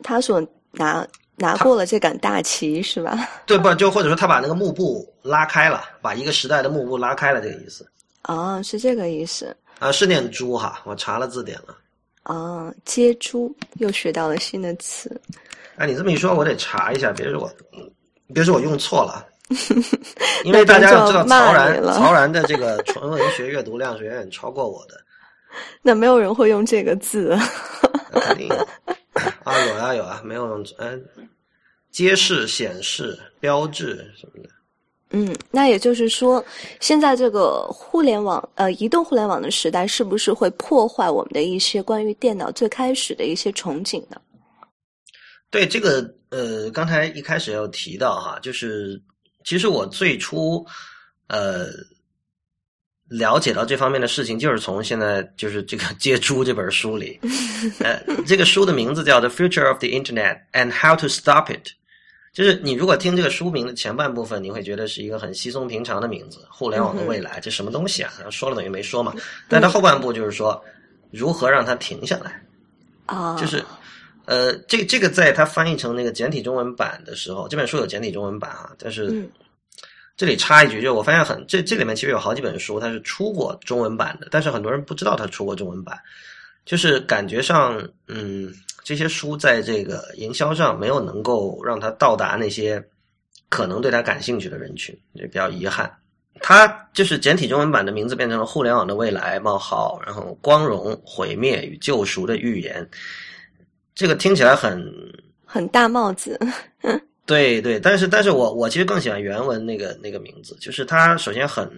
[0.04, 0.40] 他所
[0.70, 3.28] 拿拿过了这杆大旗是吧？
[3.46, 3.74] 对不？
[3.74, 7.84] 就或者说他把那个幕布拉开了，把一个时代的幕布拉开了，这个意思
[8.22, 11.76] 啊，是这个意思啊，是念猪哈，我查了字典了。
[12.22, 15.20] 啊，接猪又学到了新的词。
[15.76, 17.52] 哎，你这么一说，我得查一下，别说我，
[18.32, 19.26] 别说我用错了。
[20.44, 24.94] 因为大家要知道，曹然 曹然的这个纯文学阅读量是远远超过我的，
[25.82, 27.38] 那没有人会用这个字，
[28.10, 28.66] 那肯定有
[29.44, 31.04] 啊，有啊有啊，没有用嗯，
[31.90, 34.48] 揭示、显示、标志什么的。
[35.10, 36.44] 嗯，那也就是说，
[36.80, 44.20] 现在这个互联网呃移动互联网的时代，是不是会破坏我们的一些关于电脑最开始的一些憧憬呢？
[45.50, 49.00] 对这个呃，刚才一开始有提到哈，就是
[49.44, 50.66] 其实我最初
[51.28, 51.66] 呃
[53.08, 57.20] 了解到这方面的事情，就是从现在就是这个《借猪》这本书里，
[57.80, 61.66] 呃，这个书的名字叫《The Future of the Internet and How to Stop It》。
[62.32, 68.12] 就是你如果听这个书名的前半部分，你会觉得是一个很稀松平常的名字，互联网的未来，这什么东西啊？
[68.16, 69.14] 然后说了等于没说嘛。
[69.48, 70.60] 但它后半部就是说
[71.12, 72.42] 如何让它停下来。
[73.06, 73.62] 啊，就是，
[74.24, 79.30] 呃，这这个在它翻译成那个简体中文版的时候，这本书有简体中文版啊，但是嗯
[80.16, 85.98] 这里插一句，就我发现很这这里面其实有好几本书它是出过中文版的，但是很多人不知道它出过中文版，
[86.64, 92.82] 就是感觉上，嗯，这些书在这个营销上没有能够让它到达那些
[93.48, 95.92] 可能对它感兴趣的人群，这比较遗憾。
[96.40, 102.84] 它就是简体中文版的名字变成了《互联网的未来：冒号，然后光荣、毁灭与救赎的预言》。
[103.94, 104.84] 这个听起来很
[105.44, 106.38] 很大帽子，
[107.26, 111.70] 对对，但是但是我我其实更喜欢原文那个那个名字，就是它首先很，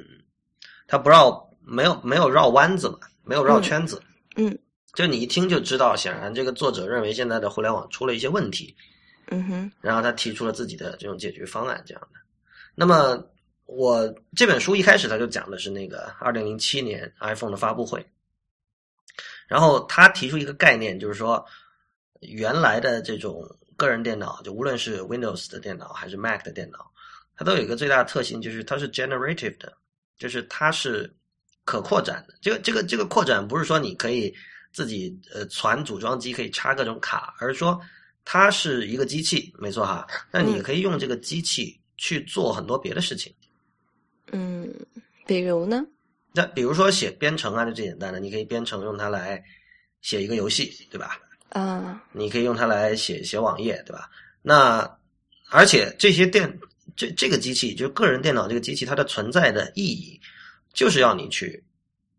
[0.87, 4.01] 它不绕没有没有绕弯子嘛，没有绕圈子，
[4.37, 4.59] 嗯。
[4.95, 8.75] 就你一听就知道，显然这个作者认为现在的互联网出了一些问题，
[9.27, 12.19] 嗯哼，然后他提出了自己的这种解决方案，这样的。
[12.75, 13.23] 那么
[13.67, 18.03] 我这本书一开始他就讲的是那个二零零七年 iPhone 的发布会，
[19.47, 21.45] 然后他提出一个概念，就是说
[22.21, 23.45] 原来的这种
[23.77, 26.91] 个人电脑，就无论是 Windows 的电脑还是 Mac 的电脑，
[27.37, 29.77] 它都有一个最大的特性，就是它是 generative 的，
[30.19, 31.15] 就是它是
[31.65, 32.35] 可扩展的。
[32.41, 34.35] 这个这个这个扩展不是说你可以
[34.73, 37.81] 自己呃传组装机可以插各种卡，而是说
[38.25, 40.07] 它是一个机器，没错哈。
[40.31, 43.35] 那你嗯可以用这个机器去做很多别的事情。
[44.33, 44.75] 嗯，
[45.27, 45.87] 比如呢？
[46.33, 49.43] 那比如说写编程啊，就最简单的，你可以编程用它来
[50.03, 51.19] 写一个游戏，对吧？
[51.51, 54.11] 啊，你可以用它来写写网页，对吧？
[54.43, 54.99] 那
[55.51, 56.59] 而且这些电
[56.97, 60.21] 这这个机器，就是个人电脑这个机器，它的存在的意义，
[60.75, 61.63] 就是要你去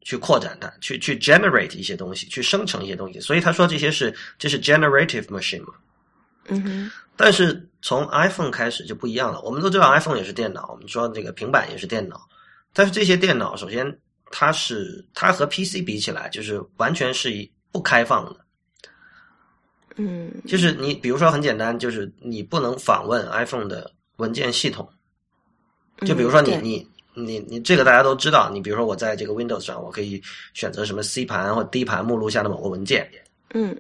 [0.01, 3.19] 去扩展它，去去 generate 一些东西，去生成一些东西。
[3.19, 5.73] 所以他说这些是这是 generative machine 嘛。
[6.49, 9.41] 嗯哼，但是从 iPhone 开始就不一样了。
[9.41, 12.25] 我们都知道 iPhone 也是电脑，我们说这个平板也是电脑，
[12.73, 13.99] 但是这些电脑首先
[14.31, 18.46] 它是它和 PC 比起来，就是完全是一不开放的。
[19.97, 24.87] 嗯就是你比如说很简单，就是你不能访问 iPhone 的文件系统。
[26.05, 30.21] 就比如说你嗯你你你这个大家都知道，你比如说我在这个 Windows 上，我可以
[30.53, 33.09] 选择什么 C 盘或 D 盘目录下的某个文件，
[33.53, 33.75] 嗯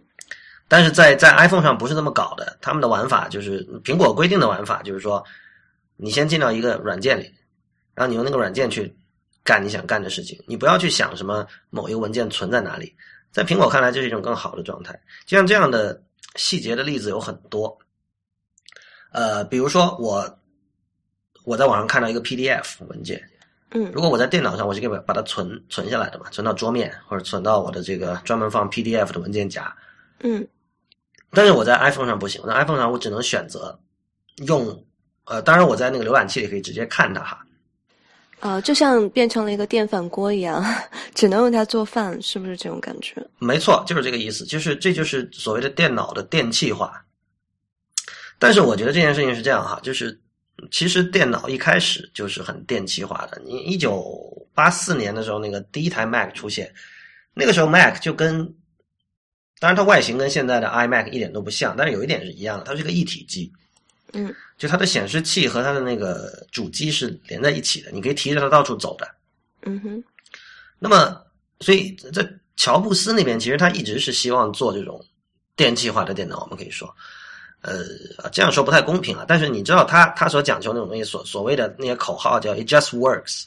[0.67, 5.23] 但是在在 iPhone 上不是这么搞的，他们的玩法就是苹果规定的玩法，就是说
[5.95, 7.31] 你先进到一个软件里，
[7.93, 8.93] 然后你用那个软件去
[9.43, 12.93] 干你想干的事情，你不要去想什么某一个文件存在哪里。
[13.31, 14.99] 在苹果看来，这是一种更好的状态。
[15.25, 16.01] 就像这样的
[16.37, 17.77] 细节的例子有很多，
[19.11, 20.39] 呃，比如说我
[21.43, 23.21] 我在网上看到一个 PDF 文件，
[23.71, 29.75] 嗯如果我在电脑上，我是可以把把它存存下来的嘛，存到桌面或者存到我的这个专门放 PDF 的文件夹。
[30.21, 30.47] 嗯
[31.31, 33.77] 但是我在 iPhone 上不行，我在 iPhone 上我只能选择
[34.45, 34.85] 用，
[35.25, 37.45] 呃，当然我在那个浏览器里可以直接看它哈。
[38.39, 40.63] 啊、就像变成了一个电饭锅一样，
[41.15, 43.15] 只能用它做饭，是不是这种感觉？
[43.39, 47.03] 没错，就是这个意思，就是这就是所谓的电脑的电气化。
[48.37, 50.19] 但是我觉得这件事情是这样哈，就是
[50.69, 53.41] 其实电脑一开始就是很电气化的。
[53.43, 56.71] 你一九八四年的时候，那个第一台 Mac 出现，
[57.33, 58.45] 那个时候 Mac 就跟，
[59.59, 63.51] 当然它外形跟现在的 iMac 一点都不像，但是有一点是一样的，它是个一体机。
[64.13, 69.07] 嗯就它的显示器和它的那个主机是连在一起的，你可以提着它到处走的。
[69.63, 70.03] 嗯哼
[70.79, 71.21] 那么，
[71.59, 75.03] 所以在乔布斯那边，其实他一直是希望做这种
[75.55, 76.41] 电气化的电脑。
[76.41, 76.91] 我们可以说，
[77.61, 77.83] 呃，
[78.31, 79.25] 这样说不太公平啊。
[79.27, 83.43] 但是你知道他他所讲求那种东西，所所谓的那些口号叫 “it just works”，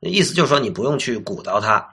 [0.00, 1.86] 意思就是说你不用去鼓捣它，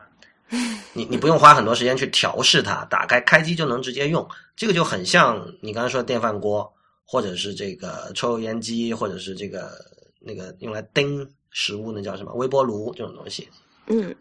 [0.94, 4.28] 你 你不用花很多时间去调试它，打开开机就能直接用。
[4.56, 6.72] 这个就很像你刚才说的电饭锅，
[7.12, 9.72] 或者是这个抽油烟机，或者是这个
[10.20, 13.50] 那个用来叮食物那叫什么微波炉这种东西。
[13.88, 14.16] 嗯。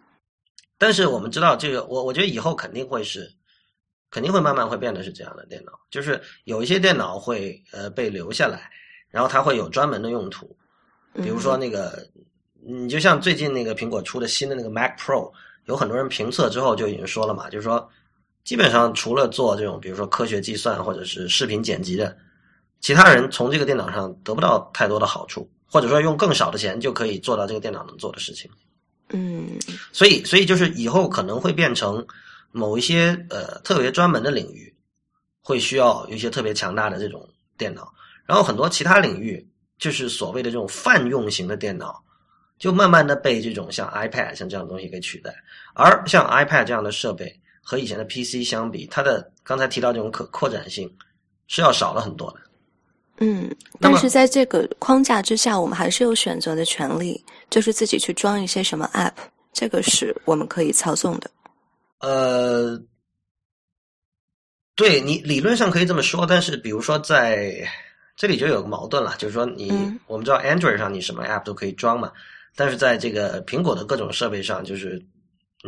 [0.79, 3.31] 但是我们知道，这个我我觉得以后肯定会是，
[4.11, 8.71] 肯定会慢慢会变得是这样的电脑，就是有一些电脑会呃被留下来，
[9.11, 10.57] 然后它会有专门的用途，
[11.13, 12.09] 比如说那个，
[12.65, 15.31] 你就像最近那个苹果出的新的那个 Mac Pro，
[15.67, 17.87] 有很多人评测之后就已经说了嘛，就是说
[18.45, 22.17] 基本上除了做这种比如说科学计算或者是视频剪辑的，
[22.81, 28.51] 其他人从这个电脑上得不到太多的好处，或者说用更少的钱就可以做到这个电脑能做的事情。
[29.11, 29.59] 嗯
[29.93, 32.07] 所以，所以就是以后可能会变成
[32.53, 34.75] 某一些呃特别专门的领域，
[35.41, 37.93] 会需要一些特别强大的这种电脑，
[38.27, 39.47] 然后很多其他领域，
[39.79, 42.03] 就是所谓的这种泛用型的电脑，
[42.59, 45.35] 就慢慢的被这种像 iPad 像这样的东西给取代。
[45.75, 50.95] 而像 iPad 这样的设备和以前的 PC 相比，它的刚才提到这种可扩展性
[51.47, 52.41] 是要少了很多的。
[53.21, 59.13] 嗯，但是在这个框架之下，我们还是有选择的权利，就是自己去装一些什么 App，
[59.53, 61.31] 这个是我们可以操纵的。
[62.01, 62.81] 呃，
[64.77, 67.69] 对你理论上可以这么说，但是比如说在
[68.17, 72.13] 这里就有个矛盾了，就是说你、嗯我们知道 Android 上你什么 App 都可以装嘛，
[72.55, 75.05] 但是在这个苹果的各种设备上，就是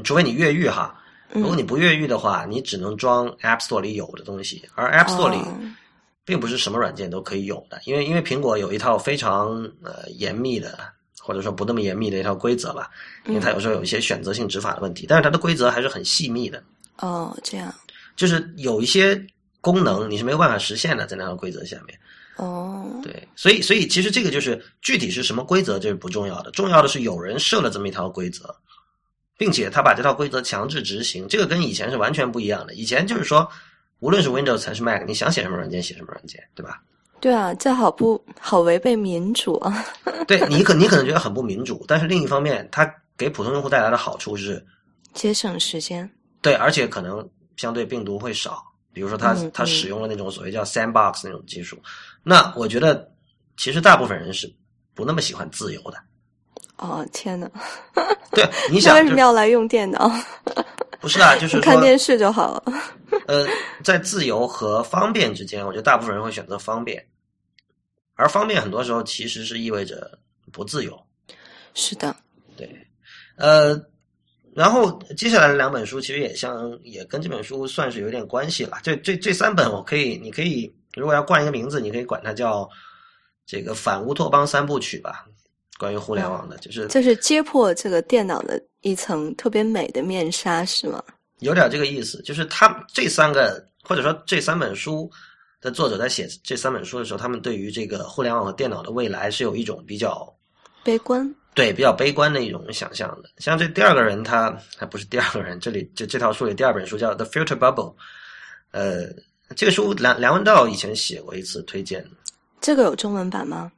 [0.05, 0.95] 除非你越狱哈，
[1.33, 5.59] 如果嗯，你不越狱的话，你只能装 App Store 里有的东西，而 App Store 里哦
[6.25, 10.79] 并不是什么软件都可以有的，因为因为苹果有一套非常呃严密的，
[11.21, 12.91] 或者说不那么严密的一套规则吧，
[13.27, 16.63] 因为它有时候有一些选择性执法的问题，但是它的规则还是很细密的。
[16.99, 17.75] 哦，这样
[18.17, 19.21] 就是有一些
[19.61, 21.99] 功能你是没有办法实现的，在那套规则下面。
[22.37, 28.55] 哦，对，所以所以其实这个就是具体是什么规则，这是不重要的，重要的是有人设了这么一套规则，
[29.37, 32.73] 并且他把这套规则强制执行，这个跟以前是完全不一样的。
[32.75, 33.47] 以前就是说，
[34.01, 36.83] 无论是 Windows 还是 Mac，你想写什么软件写什么软件，对吧？
[37.21, 39.85] 对啊，这好不好违背民主啊？
[40.27, 44.65] 对你可你可能觉得很不民主，但是另一方面，它给普通用户带来的好处是，
[45.13, 46.11] 节省时间。
[46.41, 48.65] 对，而且可能相对病毒会少。
[48.93, 51.81] 比如说它，它使用了那种所谓叫 sandbox 那种技术。
[52.25, 53.09] 那我觉得，
[53.57, 54.53] 其实大部分人是
[54.95, 55.99] 不那么喜欢自由的。
[56.77, 57.49] 哦，天哪！
[58.33, 60.11] 对， 你想，就为什么要来用电脑？
[61.01, 62.65] 不是啊，就是，看电视就好了。
[63.27, 63.47] 呃，
[63.83, 67.05] 在自由和方便之间，我觉得大部分人会选择方便，
[68.15, 70.19] 而方便很多时候其实是意味着
[70.53, 71.01] 不自由。
[71.75, 72.15] 是的，
[72.57, 72.69] 对，
[73.37, 73.81] 呃，
[74.55, 78.79] 然后接下来的两本书其实也像也跟这本书算是有点关系了。
[78.83, 82.69] 这这这三本我可以，你可以如果要冠一个名字，你可以管它叫
[83.47, 85.25] 这个反乌托邦三部曲吧，
[85.81, 91.03] 关于互联网的，就是就是揭破这个电脑的一层特别美的面纱，是吗？
[91.39, 92.21] 有点这个意思。
[92.21, 95.11] 就是他这三个或者说这三本书
[95.59, 100.31] 的作者在写这三本书的时候，他们对于这个互联网和电脑的未来是有一种比较
[100.85, 101.35] 悲观。
[101.55, 103.31] 对比较悲观的一种想象的。
[103.39, 107.93] 像这第二个人他，还不是第二个人，这里这这套书里第二本书叫《The Filter Bubble》，
[108.71, 109.09] 呃，
[109.57, 112.07] 这个书梁梁文道以前写过一次推荐，
[112.61, 113.73] 这个有中文版吗？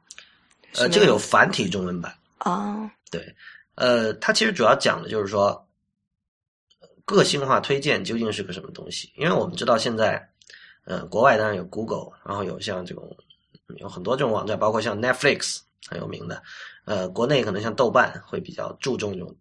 [0.75, 3.35] 呃，这个有繁体中文版，哦，对，
[3.75, 5.67] 呃，它其实主要讲的就是说，
[7.05, 9.11] 个性化推荐究竟是个什么东西？
[9.15, 10.29] 因为我们知道现在，
[10.85, 13.15] 呃，国外当然有 Google，然后有像这种
[13.77, 16.41] 有很多这种网站，包括像 Netflix 很有名的，
[16.85, 19.35] 呃，国内可能像豆瓣会比较注重这种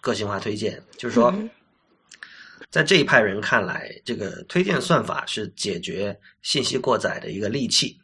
[0.00, 1.48] 个性化推荐，就是说，嗯
[2.70, 7.98] 在这一派人看来，这个推荐算法是解决信息过载的一个利器。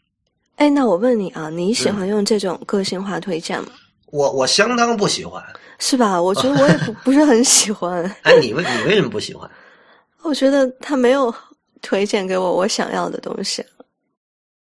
[0.56, 3.68] 哎，那我问你啊，你喜嗯欢用这种个性化推荐吗？
[4.06, 5.42] 我我相当不喜欢，
[5.78, 6.20] 是吧？
[6.20, 8.04] 我觉得我也不 不是很喜欢。
[8.22, 9.48] 哎，你为你为什么不喜欢？
[10.22, 11.34] 我觉得他没有
[11.82, 13.64] 推荐给我我想要的东西。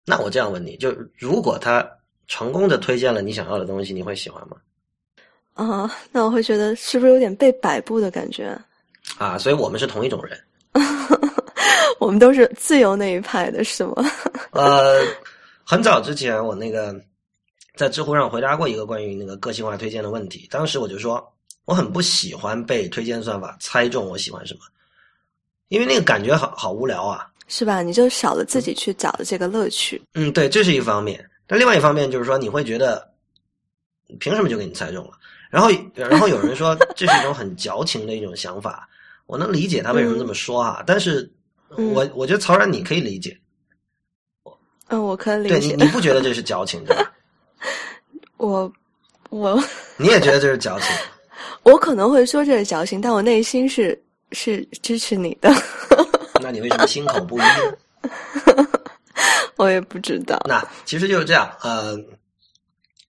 [0.07, 1.87] 那我这样问你，就如果他
[2.29, 4.57] 成功的推荐了你想要的东西，你会喜欢吗？
[5.55, 8.57] 啊，那我会觉得是不是有点被摆布的感觉？
[9.19, 10.39] 啊，所以我们是同一种人。
[11.99, 13.95] 我们都是自由那一派的，是吗？
[14.53, 15.03] 呃，
[15.71, 16.93] 很早之前我那个
[17.79, 21.33] 在知乎上回答过一个关于那个个性化推荐的问题，当时我就说
[21.65, 24.63] 我很不喜欢被推荐算法猜中我喜欢什么，
[25.69, 27.83] 因为那个感觉好好无聊啊，是吧？
[27.83, 30.03] 你就少了自己去找的这个乐趣。
[30.15, 31.25] 嗯，对，这是一方面。
[31.47, 33.09] 但另外一方面就是说，你会觉得
[34.19, 35.13] 凭什么就给你猜中了？
[35.51, 38.89] 然后，然后有人说 这是一种很矫情的一种想法，
[39.27, 41.31] 我能理解他为什么这么说哈，但是。
[41.77, 43.40] 我我觉得曹然你可以理解，
[44.91, 45.59] 嗯，我可以理解。
[45.59, 47.13] 对你，你不觉得这是矫情对吧？
[48.39, 48.73] 我
[49.31, 49.63] 我
[49.97, 50.89] 你也觉得这是矫情？
[51.63, 54.01] 我可能会说这是矫情，但我内心是
[54.33, 55.53] 是支持你的。
[56.43, 57.43] 那你为什么心口不一？
[59.57, 60.41] 我也不知道。
[60.49, 61.99] 那其实就是这样，呃，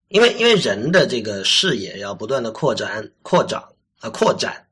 [0.10, 3.64] 因为因为人的这个视野要不断的扩展、扩展
[4.02, 4.66] 啊、扩展，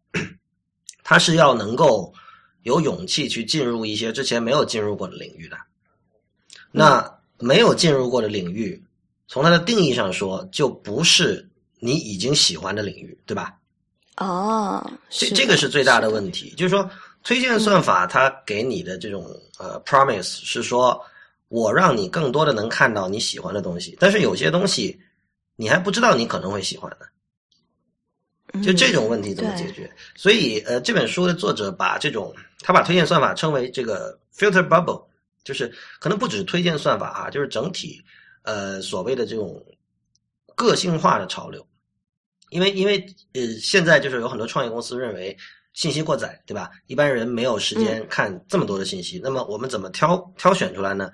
[1.03, 2.13] 他是要能够。
[2.63, 5.55] 有勇气去进入一些之前没有进入过的领域的，
[6.71, 8.81] 那没有进入过的领域，
[9.27, 11.47] 从它的定义上说，就不是
[11.79, 13.55] 你已经喜欢的领域，对吧？
[14.17, 16.89] 哦，这这个是最大的问题，就是说
[17.23, 19.25] 推荐算法它给你的这种
[19.57, 21.01] 呃 promise 是说，
[21.47, 24.99] 我让你更多的能看到你喜欢的东西，但是有些东西
[25.55, 26.97] 你还不知道你可能会喜欢的。
[28.63, 29.89] 就这种问题怎么解决？
[30.15, 35.03] 所以，呃，这本书的作者把这种他把推荐算法称为这个 filter bubble，
[35.49, 37.99] 就是可能不只是推荐算法啊，就是整体
[38.43, 39.65] 呃所谓的这种
[40.53, 41.65] 个性化的潮流。
[42.51, 45.35] 因为因为呃现在就是有很多创业公司认为
[45.73, 46.69] 信息过载，对吧？
[46.85, 51.11] 一般人没有时间看这么多的信息，那么我们怎么挑挑选出来呢？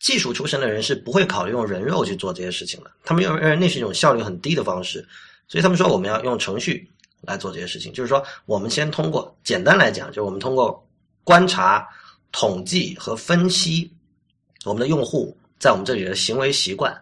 [0.00, 5.04] 技术出身的人是不会考虑用人肉去做这些事情的，他们认为那是一种效率很低的方式。
[5.48, 6.90] 所以他们说我们要用程序
[7.22, 10.86] 来做这些事情，就是说我们先通过简单来讲，就是我们通过
[11.24, 11.88] 观察、
[12.38, 13.90] 统计和分析
[14.66, 16.94] 我们的用户在我们这里的行为习惯，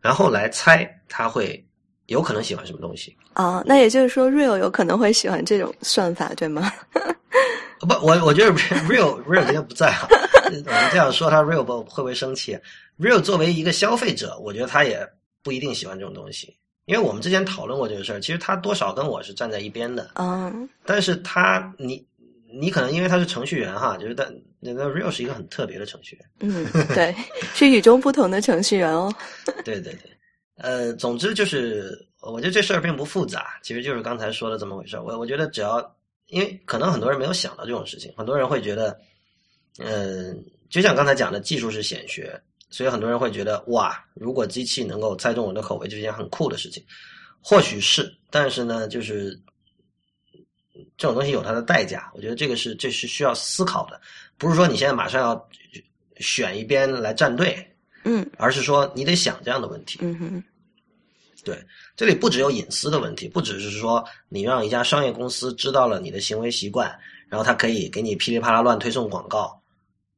[0.00, 1.64] 然后来猜他会
[2.06, 3.16] 有可能喜欢什么东西。
[3.34, 6.72] 啊，那也就是说，Real 有可能会喜欢这种算法，对吗？
[7.78, 10.08] 不，我我觉得 Real Real 今天不在啊。
[10.44, 12.58] 我们这样说，他 Real 不会不会生气
[12.98, 15.08] ？Real 作为一个消费者，我觉得他也
[15.44, 16.56] 不一定喜欢这种东西。
[16.86, 20.10] 因为我们之前讨论过这个事儿，其实他多少跟我是站在一边的。
[20.14, 22.04] 嗯，但是他你
[22.52, 26.30] 你可能因为他是程序员哈，就是但那个 Real 是一个很特别的程序员。
[26.40, 27.14] 嗯，对，
[27.54, 29.12] 是与众不同的程序员哦。
[29.64, 30.10] 对对对，
[30.56, 35.02] 呃，总之就是，我觉得这事儿并不复杂，其实就是刚才说的这么回事儿。
[35.02, 35.78] 我我觉得只要，
[36.26, 38.98] 因为可能很多人没有想到这种事情，很多人会觉得，
[39.78, 42.40] 嗯，就像刚才讲的，技术是显学。
[42.72, 46.80] 所以很多人会觉得哇，如果机器能够猜中我的口味，是一件很酷的事情。
[47.40, 49.36] 或许是，但是呢，就是
[51.00, 52.12] 这种东西有它的代价。
[52.14, 53.98] 我觉得这个是这是需要思考的，
[54.36, 55.48] 不是说你现在马上要
[56.18, 57.66] 选一边来站队，
[58.04, 59.98] 嗯，而是说你得想这样的问题。
[60.02, 60.44] 嗯哼，
[61.42, 61.58] 对，
[61.96, 66.94] 这里不只有隐私的问题，不只是说你让一家商业公司知道了你的行为习惯，
[67.30, 69.58] 然后他可以给你噼里啪啦乱推送广告。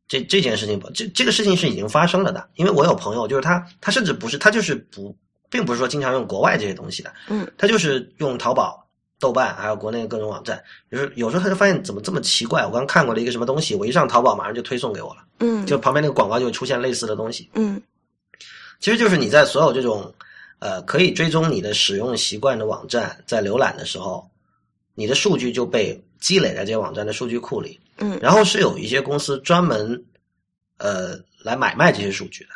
[0.09, 2.51] 这这件事情不，这这个事情是已经发生了的。
[2.57, 5.17] 因为我有朋友，就是他，他甚至不是，他就是不，
[5.49, 8.82] 并不是说经常用国外这些东西的，嗯，他就是用淘宝、
[9.23, 10.61] 豆瓣，还有国内各种网站。
[10.91, 17.81] 就是有时候他就发现怎么这么奇怪，我刚看过了一个什么东西，我一上淘宝马上就推送给我了，嗯，就旁边那个广告就会出现类似的东西，嗯，
[18.81, 20.13] 其实就是你在所有这种
[20.59, 24.29] 呃可以追踪你的使用习惯的网站在浏览的时候，
[24.97, 27.79] 你的数据就被积累在这些网站的数据库里。
[27.99, 30.03] 嗯，然后是有一些公司专门，
[30.79, 32.51] 呃，来买卖这些数据的。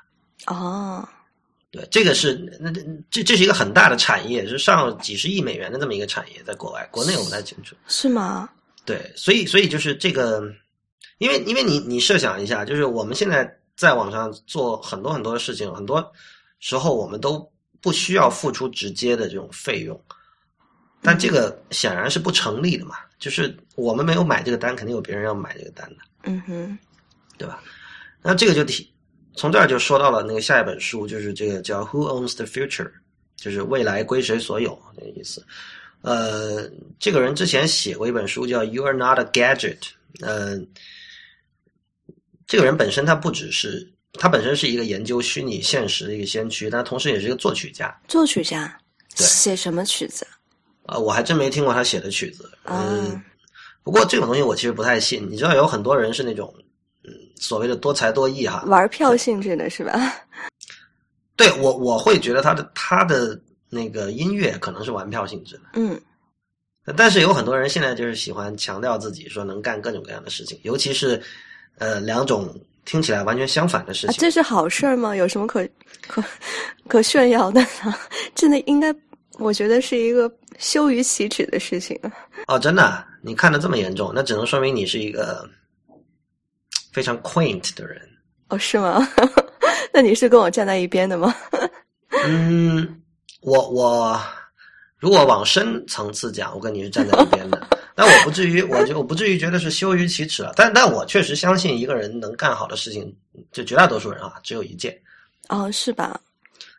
[0.53, 1.07] 哦，
[1.77, 2.73] 对，这个是那
[3.11, 7.77] 这这是一个很大的产业，是上几十亿美元的这么一个产业，在国外，国内我不太清楚。
[7.87, 8.49] 是吗？
[8.87, 10.43] 对，所以所以就是这个，
[11.19, 13.47] 因为因为你你设想一下，就是我们现在
[13.77, 16.11] 在网上做很多很多的事情，很多
[16.61, 17.47] 时候我们都
[17.83, 20.01] 不需要付出直接的这种费用，
[21.03, 22.95] 但这个显然是不成立的嘛。
[23.19, 26.79] 就是我们没有买这个单，肯定有别人要买这个单的，嗯哼，
[27.37, 27.63] 对吧？
[28.23, 28.93] 那这个就提
[29.37, 32.85] 从这儿就说到了那个下一本书，就是这个叫《Who Owns the Future》，
[33.37, 35.45] 就是未来归谁所有那个意思。
[36.03, 39.79] 呃，这个人之前写过一本书叫《You Are Not a Gadget》。
[40.21, 40.59] 呃，
[42.47, 47.95] 这个人本身他不只是他本身是一个研究虚拟现实的一个先驱，但同时也是一个作曲家。
[48.09, 48.79] 作曲家
[49.15, 50.27] 对写什么曲子？
[50.87, 52.51] 啊，我还真没听过他写的曲子。
[52.65, 53.25] 嗯，啊
[53.83, 55.29] 不过这种东西我其实不太信。
[55.31, 56.65] 你知道有很多人是那种嗯
[57.37, 58.65] 所谓的多才多艺哈。
[58.67, 60.15] 玩票性质的是吧？
[61.37, 66.01] 对我我会觉得他的他的那个音乐可能是玩票性质的，嗯
[66.97, 71.21] 但是有很多人现在就是喜欢强调自己说能干各种各样的事情，尤其是
[71.79, 74.21] 呃两种听起来完全相反的事啊，情。
[74.21, 75.15] 这是好事儿吗？
[75.17, 75.69] 有什么可
[76.07, 76.23] 可
[76.87, 77.95] 可炫耀的呢？
[78.37, 78.95] 真的应该，
[79.39, 82.01] 我觉得是一个羞于启齿的事情。
[82.47, 85.45] 哦，真的啊，你看的这么严重，那只能说明你是一个
[86.97, 88.01] 非常 quaint 的人。
[88.49, 89.07] 哦，是吗？
[89.93, 91.35] 那你是跟我站在一边的吗？
[92.25, 93.03] 嗯，
[93.43, 94.19] 我我
[94.99, 100.55] 如果往深层次讲，我跟你是站在一边的， 但我不至于，我就我不至于觉得是羞于启齿了。
[100.57, 103.15] 但但我确实相信一个人能干好的事情，
[103.53, 104.99] 就绝大多数人啊，只有一件。
[105.51, 106.19] 哦，是吧？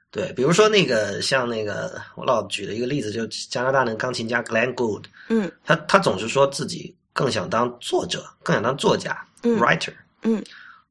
[0.10, 9.94] 对，比如说那个像那个我老举的一个例子，就加拿大那个钢琴家 Glenn Gould，嗯他他总是说自己更想当作者，更想当作家、嗯 writer，
[10.28, 10.44] 嗯。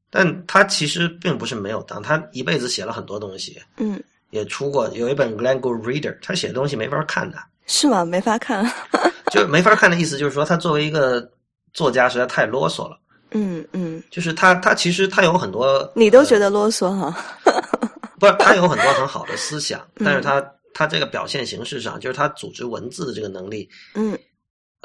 [0.09, 8.05] 但他其实并不是没有当，他一辈子写了很多东西，嗯，也出过有一本 Glenn Gould Reader，他写的东西没法看的，是吗？
[8.05, 8.65] 没法看。
[9.31, 11.29] 就没法看的意思就是说他作为一个
[11.73, 12.97] 作家实在太啰嗦了，
[13.31, 17.13] 嗯嗯，就是他他其实他有很多你都觉得啰嗦哈？
[18.17, 20.05] 不是，他有很多很好的思想， 嗯。
[20.05, 20.41] 但是他
[20.73, 24.17] 他这个表现形式上，就是他组织文字的这个能力，嗯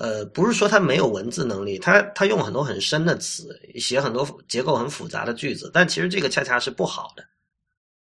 [0.03, 7.22] 呃，不是说他没有文字能力，他他用很多很深的词，写很多结构很复杂的句子，但其实这个恰恰是不好的，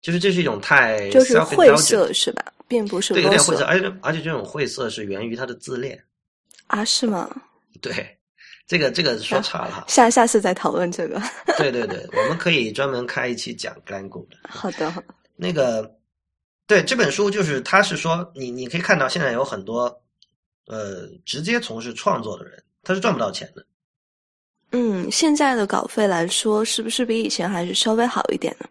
[0.02, 2.44] 就是这是一种太就是晦涩是吧？
[2.68, 6.04] 并不是对，有点晦涩，而且而且这种晦涩是源于他的自恋，
[6.66, 6.84] 啊？
[6.84, 7.30] 是吗？
[7.80, 8.18] 对，
[8.66, 11.22] 这个这个说差了哈，下下次再讨论这个。
[11.56, 14.38] 对对对，我们可以专门开一期讲 Glenn Gould 的。
[14.50, 15.96] 好的，好的那个，
[16.66, 20.02] 对这本书就是，他是说，你你可以看到现在有很多，
[20.68, 23.66] 呃，直接从事创作的人，他是赚不到钱的。
[24.72, 28.68] 嗯，现在的稿费来说，是不是比以前还是稍微好一点呢？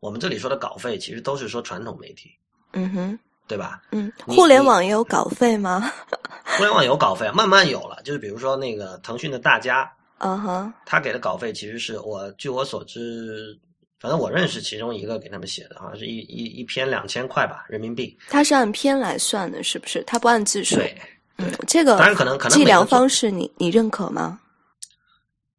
[0.00, 2.30] 我们这里说的稿费，其实都是说传统媒体，
[2.72, 3.18] 嗯哼，
[3.48, 3.82] 对吧？
[3.90, 5.92] 嗯，互联网也有稿费吗？
[6.56, 8.00] 互联网有稿费，慢慢有了。
[8.04, 13.58] 就是比如说那个腾讯的大家，嗯哼，他给的稿费其实是我据我所知，
[13.98, 18.16] 反正我认识其中一个给他们写的，好像是一一一篇两千块吧人民币。
[18.28, 20.02] 它是按篇来算的，是不是？
[20.06, 20.76] 它不按字数。
[20.76, 20.96] 对，
[21.40, 24.38] 嗯，这个当然可能可能计量方式你你认可吗？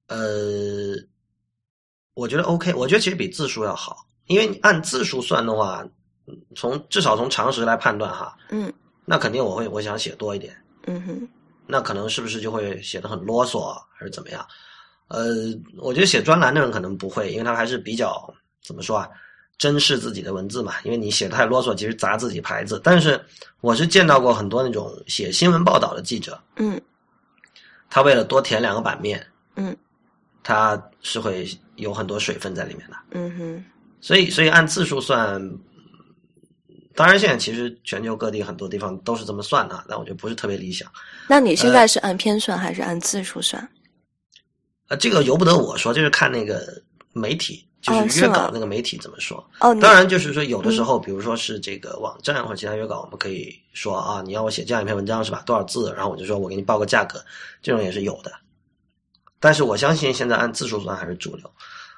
[0.08, 0.96] 呃，
[2.14, 5.84] 我觉得 OK，我觉得其实比字数要好，因为你按字数算的话，
[6.28, 8.72] 嗯从至少从常识来判断哈，嗯
[9.06, 10.56] 那肯定我会我想写多一点，
[10.88, 11.28] 嗯哼，
[11.66, 14.46] 那可能是不是就会写的很啰嗦还是怎么样？
[15.08, 15.26] 呃，
[15.78, 19.10] 我觉得写专栏的人可能不会，因为他还是比较怎么说啊，
[19.58, 22.82] 珍视自己的文字嘛，因为你写的太啰嗦，其实砸自己牌子。
[22.84, 23.20] 但是
[23.62, 26.80] 我是见到过很多那种写新闻报道的记者，嗯
[27.90, 29.26] 他为了多填两个版面，
[29.56, 29.76] 嗯
[30.44, 32.96] 他是会有很多水分在里面的。
[33.12, 33.66] 嗯哼，
[34.00, 35.40] 所以，所以按字数算，
[36.96, 40.92] 当然现在其实全球各地很多地方都是这么算的，但我觉得不是特别理想。
[41.28, 43.70] 那你现在是按篇算还是按字数算？
[44.88, 46.82] 呃，这个由不得我说，就是看那个
[47.14, 49.38] 媒体，就是约稿那个媒体怎么说。
[49.60, 55.42] 哦，当然，就是说有的时候，比如说是这个网站或者其他约稿，我们可以说啊，你要我写这样一篇文章是吧？
[55.46, 55.92] 多少字？
[55.96, 57.24] 然后我就说我给你报个价格，
[57.62, 58.32] 这种也是有的。
[59.40, 61.52] 但是我相信现在按字数算还是主流。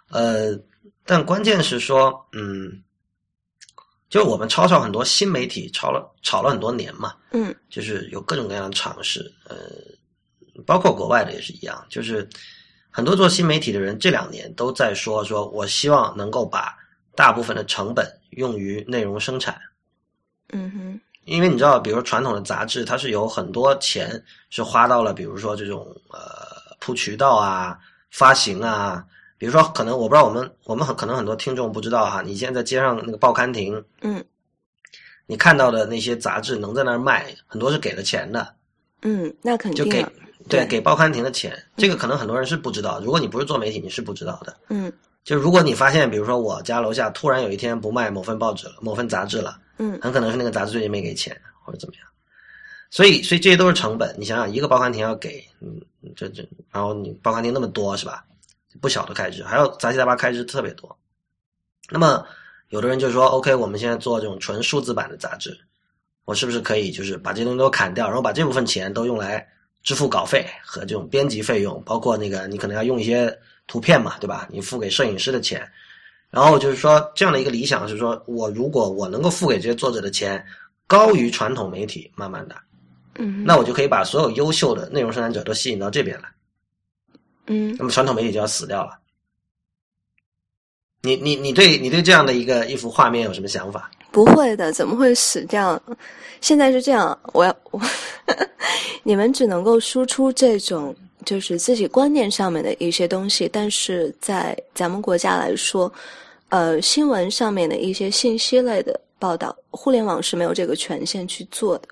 [0.09, 0.57] 呃，
[1.05, 2.81] 但关键是说，嗯，
[4.09, 9.57] 就是我们抄抄很多新媒体，抄了炒了很多年嘛，嗯就是有各种各样的尝试，呃，
[10.65, 12.29] 包括国外的也是一样，就是
[12.94, 16.78] 很多做新媒体的人这两年都在说，说我希望能够把
[17.16, 19.60] 大部分的成本用于内容生产，
[20.50, 26.20] 嗯哼，因为你知道，比如传统的杂志，它是有很多钱是花到了，比如说这种呃
[26.80, 27.80] 铺渠道啊、
[28.12, 29.04] 发行啊。
[29.39, 34.24] 比如说，可能我不知道我们我们很可能很多听众不知道哈，你现在在街上那个报刊亭，嗯。
[35.26, 38.56] 你看到的那些杂志能在那儿卖，很多是给了钱的，
[39.02, 40.06] 嗯，那肯就给
[40.50, 43.00] 对对给报刊亭的钱，这个可能很多人是不知道。
[43.00, 44.56] 如果你不是做媒体，你是不知道的。
[44.70, 44.91] 嗯
[45.24, 52.06] 就如果你发现，比如说我家楼下突然有一天不卖某份报纸了、某份杂志了，嗯很可能是那个杂志最近没给钱或者怎么样。
[52.89, 54.14] 所以，所以这些都是成本。
[54.20, 55.82] 你想想，一个报刊亭要给，嗯，
[56.16, 58.24] 这这，然后你报刊亭那么多是吧？
[58.82, 60.96] 不小的开支，还有杂七杂八开支特别多。
[61.89, 62.26] 那么，
[62.70, 65.58] 有的人就说：“OK，我们现在做这种纯数字版的杂志，
[66.26, 69.48] 我是不是可以就是把这些东西都砍掉，然后把这部分钱都用来
[69.84, 74.47] 支付稿费和这种编辑费用，包括那个你可能要用一些图片嘛，对吧？
[74.49, 75.69] 你付给摄影师的钱，
[76.29, 80.43] 然后就是说，这样的一个理想是说，我如果我能够付给这些作者的钱
[80.88, 82.55] 高于传统媒体，慢慢的，
[83.15, 86.29] 嗯，那我就可以把所有优秀的内容生产者都吸引到这边来，
[87.47, 88.97] 嗯那么传统媒体就要死掉了。
[91.01, 93.91] 你你你对你对这样的一个一幅画面有什么想法？
[94.14, 95.82] 不会的，怎么会死掉？
[96.39, 97.82] 现在是这样，我要我，
[99.01, 100.95] 你们只能够输出这种
[101.26, 105.91] 就是自己观念上面的一些东西，但是在咱们国家来说，
[106.49, 111.88] 呃，新闻上面的一些信息类的报道，互联网是没有这个权限去做的。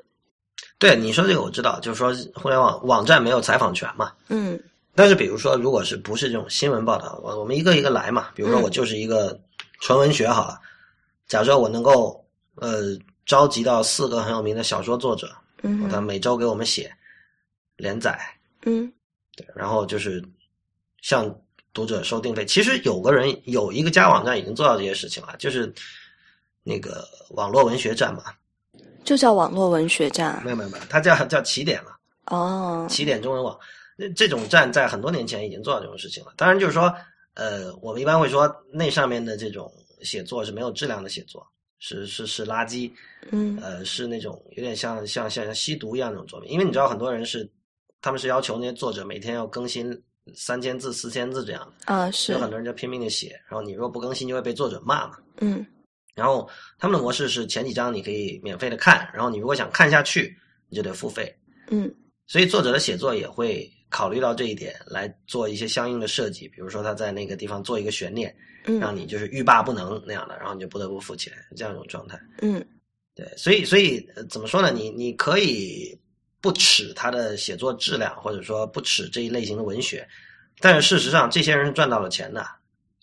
[0.78, 4.12] 对你说这个我知道，就是说互联网网站没有采访权嘛。
[4.30, 4.60] 嗯
[4.94, 8.28] 但是比如说，如果是不是这种新闻报道，我我们一个一个来嘛。
[8.36, 9.40] 比如说嗯我就是一个
[9.80, 10.60] 纯文学好了，
[11.32, 12.22] 假如说我能够
[12.56, 12.94] 呃
[13.26, 15.32] 召集到四个很有名的小说作者，
[15.64, 16.94] 嗯他每周给我们写
[17.78, 18.20] 连载，
[18.66, 18.92] 嗯。
[19.38, 20.22] 对，然后就是
[21.02, 21.34] 向
[21.74, 22.46] 读者收定费。
[22.46, 25.74] 其实有个人有一个家网站已经做到这些事情了，就是
[26.64, 28.24] 那个网络文学站嘛，
[29.06, 31.98] 就叫网络文学站没有没有没有，它叫叫起点了。
[32.26, 33.58] 哦，起点中文网，
[33.96, 36.34] 那这种站在很多年前已经做到这种事情了。
[36.36, 36.94] 当然，就是说，
[37.36, 39.74] 呃，我们一般会说那上面的这种
[40.04, 41.46] 写作是没有质量的写作，
[41.80, 42.92] 是是是垃圾，
[43.32, 46.52] 嗯呃，是那种有点像像像像吸毒一样那种作品。
[46.52, 47.50] 因为你知道，很多人是
[48.02, 49.92] 他们是要求那些作者每天要更新
[50.36, 55.18] 三千字、四千字这样的，啊是有很多人就拼命的写，然后你如果不更新，就会被作者骂嘛。
[55.40, 55.66] 嗯
[56.14, 56.48] 然后
[56.78, 60.38] 他们的模式是前几章你可以免费的看，然后你如果想看下去，
[60.68, 61.34] 你就得付费。
[61.70, 61.92] 嗯
[62.28, 68.34] 所以作者的写作也会考虑到这一点，来做一些相应的设计，比如说他在那个地方做一个悬念，
[68.80, 72.20] 让嗯你就是欲罢不能那样的，然后你就不得不付钱，这样一种状态。
[72.42, 72.64] 嗯
[73.14, 74.72] 对，所以所以、呃怎么说呢？
[74.72, 76.00] 你你可以
[76.40, 80.08] 不耻他的写作质量，或者说不耻这一类型的文学，
[80.60, 82.46] 但是事实上，这些人是赚到了钱的，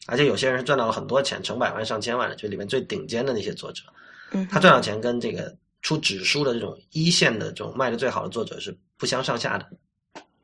[0.07, 3.83] 而且有些人是赚到了很多钱，成百万上千万的，就里面最顶尖的那些作者，
[4.31, 9.71] 嗯他赚到钱跟这个出纸书的这种一线的这种卖的最好的作者是不相上下的。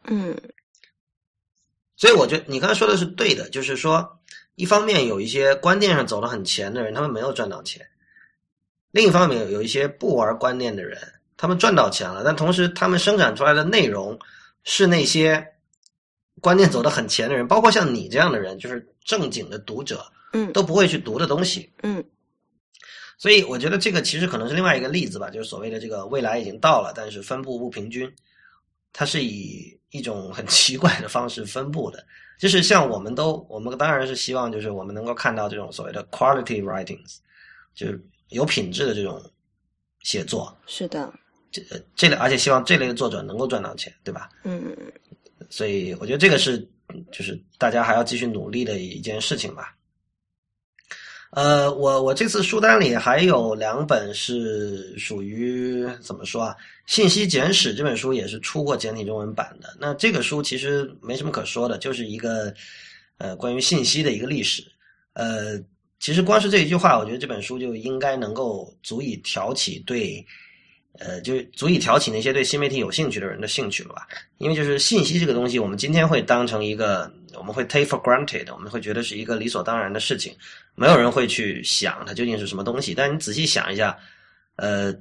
[0.05, 0.37] 嗯
[1.97, 4.07] 所以我觉得你刚才说的是对的，就是说，
[4.57, 7.83] 一方面有一些观念上走得很前的人，他们没有赚到钱；
[8.93, 10.99] 另一方面有一些不玩观念的人，
[11.37, 14.19] 他们赚到钱了，但同时他们生产出来的内容
[14.63, 15.45] 是那些
[16.41, 21.73] 观念走得很前的人，包括像你这样的人，就是正经的读者嗯都不会去读的东西。
[21.83, 22.05] 嗯
[23.17, 28.13] 所以我觉得这个其实可能是另外一个例子吧，就是所谓的这个未来已经到了，但是分布不平均，
[28.93, 32.05] 它是以一种很奇怪的方式分布的。
[32.39, 37.19] 就是像我们都，我们当然是希望就是我们能够看到这种所谓的 quality writings，
[37.75, 39.23] 就是有品质的这种
[40.01, 41.13] 写作，是的
[41.51, 44.29] 这呃这类而且希望这类的作者能够赚到钱，对吧？
[44.43, 44.77] 嗯
[45.51, 46.59] 所以我觉得这个是
[47.13, 49.74] 就是大家还要继续努力的一件事情吧。
[51.35, 56.55] 呃，我我这次书单里还有两本是属于怎么说啊，
[56.87, 59.77] 《信息简史》这本书也是出过简体中文版的。
[59.81, 62.55] 那这个书其实没什么可说的，就是一个
[63.19, 64.63] 呃关于信息的一个历史。
[65.15, 65.61] 呃，
[65.99, 70.25] 其实光是这一句话，我觉得这本书就应该能够足以挑起对
[70.99, 74.07] 呃，就是足以挑起那些对新媒体有兴趣的人的兴趣了吧？
[74.39, 80.33] 因为就是信息这个东西，我们今天会当成一个，我们会 take for granted，我们会觉得是一个理所当然的事情，
[80.75, 82.95] 没有人会去想它究竟是什么东西。
[82.95, 83.99] 但你仔细想一下，
[84.57, 84.95] 呃，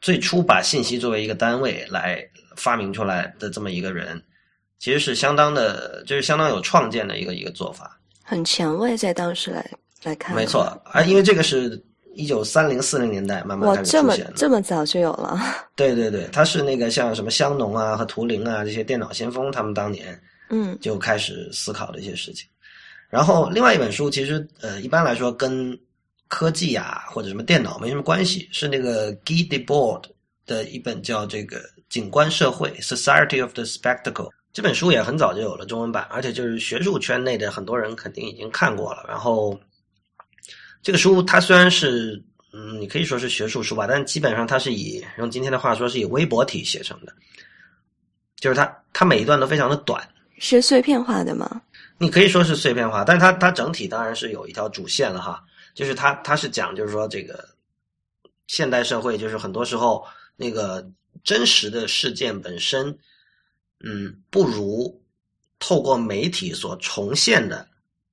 [0.00, 2.22] 最初把信息作为一个单位来
[2.56, 4.22] 发明出来的这么一个人，
[4.78, 7.98] 其实是相当的，就是相当有创建的一个一个做法。
[8.22, 9.70] 很前卫，在当时来
[10.02, 11.82] 来看，没错，而因为这个是
[12.20, 14.32] 一九三零四零年代慢慢，这么开始出现的。
[14.36, 15.40] 这么早就有了，
[15.74, 22.46] 对 对对，他是那个像什么香农啊和图灵啊这些电脑先锋，他们当年嗯就开始思考的一些事情。
[23.08, 25.76] 然后另外一本书，其实呃一般来说跟
[26.28, 30.04] 科技啊或者什么电脑没什么关系，是那个 Guy Debord
[30.46, 31.56] 的一本叫这个
[31.88, 34.30] 《景观社会》（Society of the Spectacle）。
[34.52, 39.04] 这本书也很早就有了中文版，而且就是学术圈内的很多人肯定已经看过了。
[39.08, 39.58] 然后
[40.82, 42.22] 这个书它虽然是
[42.52, 47.14] 嗯，你可以说是学术书吧，但基本上它是以用今天的话说是以微博体写成的，
[48.36, 50.02] 就是它它每一段都非常的短，
[50.38, 51.62] 是碎片化的吗？
[51.98, 57.48] 你可以说是碎片化，但是它它整体当然是有一条主线了哈，就是它它是讲就是说这个
[58.46, 60.04] 现代社会就是很多时候
[60.34, 60.90] 那个
[61.22, 62.86] 真实的事件本身，
[63.84, 65.00] 嗯，不如
[65.58, 67.68] 透过媒体所重现的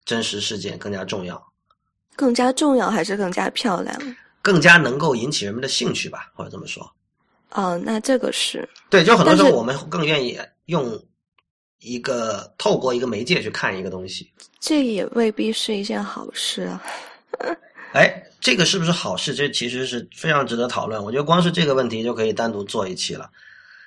[0.05, 1.41] 真实事件更加重要，
[2.17, 4.15] 更加重要还是更加漂亮？
[4.41, 6.85] 更加能够引起人们的兴趣吧，或者这么说。
[7.51, 11.01] 哦，那这个是对，就很多时候我们更愿意用
[11.79, 14.29] 一个透过一个媒介去看一个东西。
[14.59, 16.83] 这也未必是一件好事啊。
[17.93, 19.33] 哎，这个是不是好事？
[19.33, 21.01] 这其实是非常值得讨论。
[21.01, 23.29] 我觉得光是这个问题就可以单独做一期了。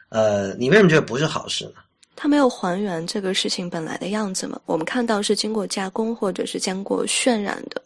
[0.08, 1.82] 呃，你为什么觉得不是好事呢？
[2.16, 4.60] 它没有还原这个事情本来的样子嘛？
[4.66, 7.82] 我们看到是经过加工或者是经过渲染的，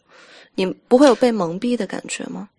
[0.55, 2.49] 你不会有被蒙蔽的感觉吗？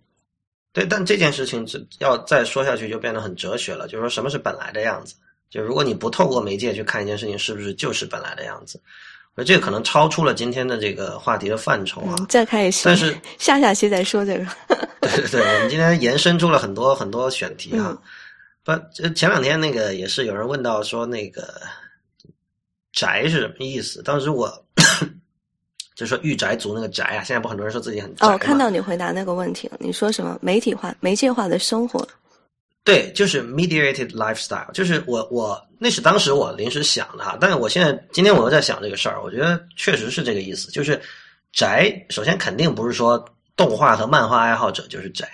[0.72, 1.66] 对，但这件事情
[1.98, 3.88] 要再说下去就变得很哲学了。
[3.88, 5.14] 就是说什么是本来的样子？
[5.48, 8.80] 就如果你不透过媒介去看一件事情，是不是就是本来的样子？
[9.36, 12.16] 我这个可能超出了今天的这个话题的范畴啊。
[12.28, 14.46] 再开一期，但是 下下期再说这个。
[15.00, 17.96] 对对对，我们今天延伸出了很多很多选题啊。
[18.64, 21.60] 不，这前两天那个也是有人问到说那个
[22.92, 24.02] 宅是什么意思？
[24.02, 24.65] 当时我
[25.96, 32.06] 就是说御宅族那个宅啊，现在不很多人说自己很宅哦，看到你回答那个问题了，你说什么媒体化、媒介化的生活？
[32.84, 41.00] 对，就是 mediated lifestyle，就是我我那是当时我临时想的哈，但是我现在今天我又在想这个事儿，我觉得确实是这个意思，就是
[41.52, 43.24] 宅，首先肯定不是说
[43.56, 45.26] 动画和漫画爱好者就是宅，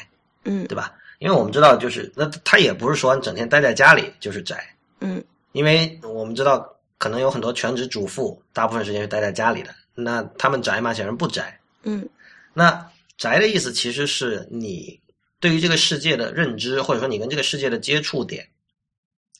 [0.44, 0.94] 嗯，对吧？
[1.18, 4.64] 因为我们知道，就是那他也不是说整天待在家里就是宅，
[5.00, 6.66] 嗯，因为我们知道
[6.98, 12.08] 可能有很多全职主妇，大部分时间是待在家里的，那他们宅嘛，显然不宅，嗯，
[12.54, 15.00] 那宅的意思其实是你。
[15.40, 18.46] 对于这个世界的认知，或者说你跟这个世界的接触点，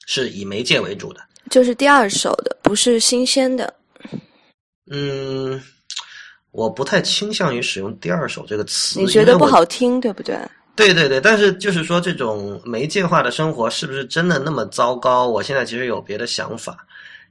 [0.04, 3.72] 是以媒介为主的，就是第二手的，不是新鲜的。
[4.90, 5.62] 嗯，
[6.50, 10.36] 我不太倾向于使用“第二手”这个词，你觉得不好听，对不对？
[10.74, 15.28] 对对对，但是就是说，这种媒介化的生活是不是真的那么糟糕？
[15.28, 16.84] 我现在其实有别的想法，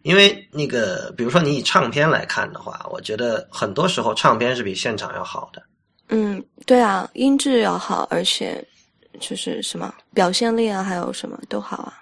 [0.04, 5.62] 因为那个，比如说你以唱片来看的话，我觉得很多时候唱片是比现场要好的。
[6.10, 8.64] 嗯，对啊，音质要好，而且
[9.20, 11.94] 就是什么表现力啊，还有什么都好啊。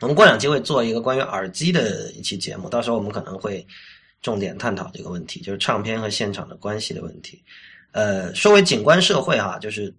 [0.00, 3.66] 我们过两期会做一个关于耳机的一期节目，到时候我们可能会
[4.22, 7.42] 重点探讨这个问题，就是唱片和现场的关系的问题。
[7.92, 9.92] 呃，说回景观社会哈，就是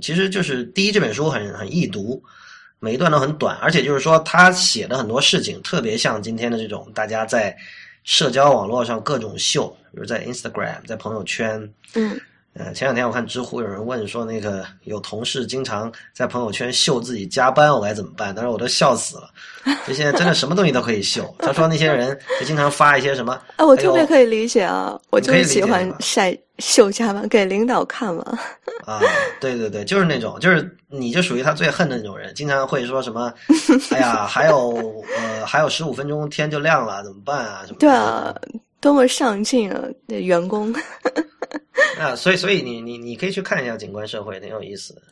[0.00, 2.22] 其实就是第一这本书很很易读，
[2.84, 7.56] 每一段都很短，而且就是说他写的很多事情特别像今天的这种大家在
[8.02, 12.20] 社交网络上各种秀，比如在 Instagram，在朋友圈，嗯。
[12.54, 18.34] 呃，前两天我看知乎有人问说，那个有同事经常在朋友圈秀自己加班，我该怎么办？
[18.34, 19.30] 当时我都笑死了。
[19.86, 21.34] 就现在真的什么东西都可以秀。
[21.38, 28.38] 他说那些人就经常发一些什么，哎，我特别可以理解啊，我就是喜欢晒秀加班给领导看嘛。
[28.84, 29.00] 啊，
[29.40, 33.32] 对对对，就是那种，就是你就属于他最恨的那种人，经常会说什么，
[33.92, 37.62] 哎呀，还有呃，还有十五分钟天就亮了，怎么办啊？
[37.64, 37.78] 什么？
[37.78, 38.34] 对啊，
[38.82, 40.74] 多么上进啊的员工。
[41.98, 45.02] 啊，所以，所以你你你可以去看一下《景观社会》，挺有意思的。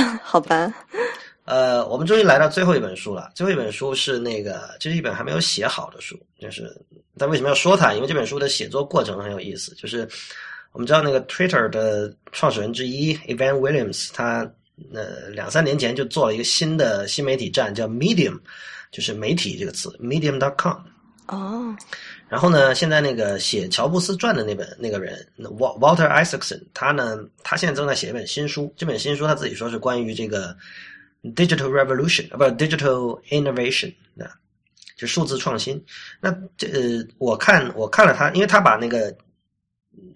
[0.22, 0.72] 好吧。
[1.44, 3.30] 呃，我们终于来到最后一本书了。
[3.34, 6.18] 最后一本书是那个，这是一本还没有写好的书。
[6.40, 6.70] 就是，
[7.16, 7.94] 但为什么要说它？
[7.94, 9.74] 因为这本书的写作过程很有意思。
[9.74, 10.08] 就是
[10.72, 14.48] 我们知道那个 Twitter 的创始人之一 Evan Williams，他
[14.92, 18.38] 呃两三年前就做了一个新的新媒体站，叫 Medium，
[18.92, 20.78] 就是媒体这个词，Medium.com。
[21.28, 21.76] 哦。
[22.28, 28.72] 然后呢，现在那个写乔布斯传的那本那个人，Walter Isaacson，他呢，他现在正在写一本新书。
[28.76, 30.56] 这本新书他自己说是关于这个
[31.22, 34.26] digital revolution，啊，不，digital innovation 啊，
[34.96, 35.80] 就数字创新。
[36.20, 39.16] 那这呃，我看我看了他，因为他把那个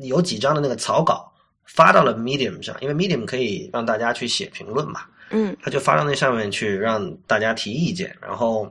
[0.01, 1.33] 有几张的那个草稿
[1.65, 5.03] 发到了 Medium 上，因为 Medium 可以让大家去写评论嘛。
[5.31, 5.57] 嗯。
[5.63, 8.69] 他就发到那上面去，让大家提意见，然后。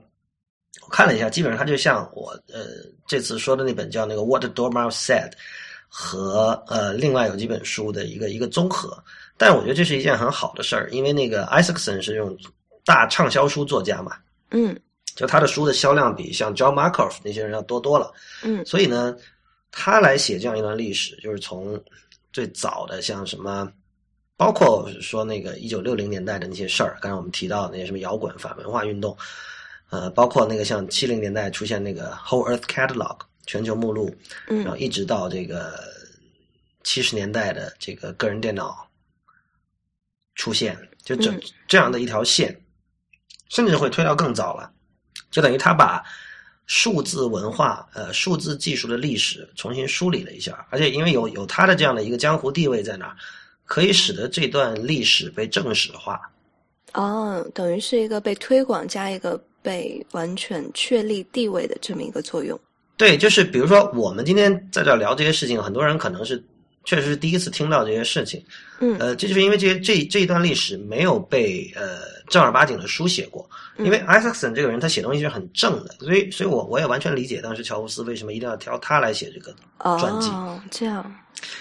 [0.82, 2.66] 我看了一下，基本上它就像我呃
[3.08, 5.30] 这次说的那本叫那个《What Dormouse Said》
[5.88, 9.04] 和呃另外有几本书的一个一个综合。
[9.36, 12.38] 但我觉得这是一件很好的事儿，因为那个 Isaacson 是用
[12.86, 14.18] 大畅销书作家嘛，
[14.52, 14.78] 嗯，
[15.16, 18.12] 就他的书的销量比像 John Markoff 那些人要多多了，
[18.44, 19.16] 嗯，所以呢，
[19.72, 21.82] 他来写这样一段历史，就是从
[22.34, 23.72] 最早的像什么，
[24.36, 29.18] 包括说那个一九六零年代的那些事儿，刚才我们提到那些什么摇滚反文化运动。
[29.92, 33.18] 呃，包括那个像七零年代出现那个 Whole Earth Catalog
[33.48, 34.16] 全球目录，
[34.48, 35.84] 嗯，然后一直到这个
[36.84, 38.88] 七十年代的这个个人电脑
[40.36, 41.34] 出现，就这
[41.68, 42.56] 这样的一条线，
[43.50, 44.72] 甚至会推到更早了，
[45.32, 46.04] 就等于他把
[46.68, 53.18] 数字文化、呃数字技术的历史重新梳理了一下，而且因为有有他的这样的一个江湖地位在那儿，
[53.66, 56.22] 可以使得这段历史被正史化。
[56.94, 59.44] 哦，等于是一个被推广加一个。
[59.70, 62.60] 被完全确立地位的这么一个作用，
[62.98, 66.44] 对，就是比如说我们今天在这聊这些事情，很多人可能是
[66.86, 68.44] 确实是第一次听到这些事情。
[68.80, 72.00] 嗯呃，这就是因为这些这这一段历史没有被呃
[72.30, 73.48] 正儿八经的书写过。
[73.78, 79.54] 因为嗯 Isaacson 这个人他写东西是很正的，所以所以我我也完全理解当时乔布斯为什么一定要挑他来写这个
[80.00, 80.30] 传记。
[80.30, 81.16] 哦，这样，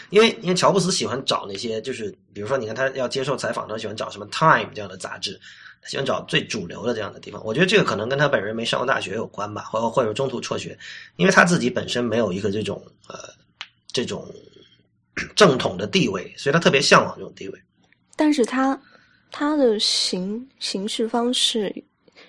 [0.08, 5.38] 因为因为乔布斯喜欢找那些就是比如说你看他要接受采访，他喜欢找什么 Time 这样的杂志，
[5.80, 7.42] 他喜欢找最主流的这样的地方。
[7.44, 10.78] 我觉得这个可能跟他本人没上过大学有关吧，或或者中途辍学，
[11.16, 13.18] 因为他自己本身没有一个这种呃
[13.92, 14.26] 这种
[15.34, 17.62] 正统的地位，所以他特别向往这种地位。
[18.16, 18.80] 但是他
[19.30, 21.74] 他的行行事方式，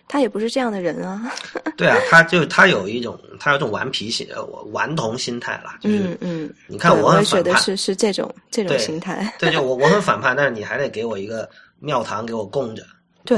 [0.08, 1.32] 他也不是这样的人啊。
[1.78, 9.34] 对啊，他就他有一种他有一种顽皮心呃顽童心态啦，就是、嗯嗯，你看我觉很反叛，得是是这种这种对心态。
[9.39, 12.86] 对，就我我很反叛，但是你还得给我一个庙堂给我供着，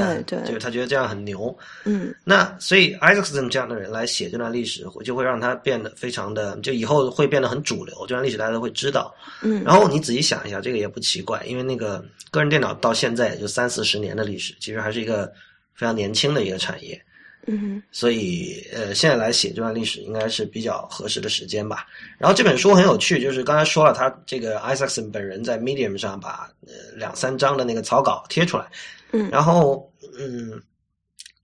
[0.02, 1.56] 嗯对就是他觉得这样很牛。
[1.84, 9.14] 嗯那所以 Isaacson 这样的人来写这段历史，就会让他变得非常的，就以后会变得很主流，这段历史大家都会知道。
[9.42, 15.26] 嗯，然后你仔细想一下，这个也不奇怪，因为那个个人电脑到现在也就三四十年的历史，其实还是一个
[15.74, 17.00] 非常年轻的一个产业。
[17.44, 21.84] 嗯所以，呃，现在来写这段历史应该是比较合适的时间吧。
[22.16, 28.64] 然后这本书很有趣，就是刚才说了，他这个 Isaacson 本人在 Medium 上把呃两三章的那个草稿贴出来，
[29.12, 29.30] 嗯。
[29.30, 30.60] 然后嗯，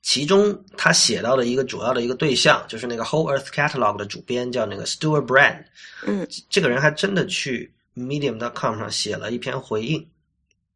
[0.02, 5.64] 其中他写到的一个主要的一个对象就是那个 Whole Earth Catalog 的主编叫那个 Stuart Brand，
[6.06, 10.06] 嗯，这个人还真的去 Medium.com 上写了一篇回应。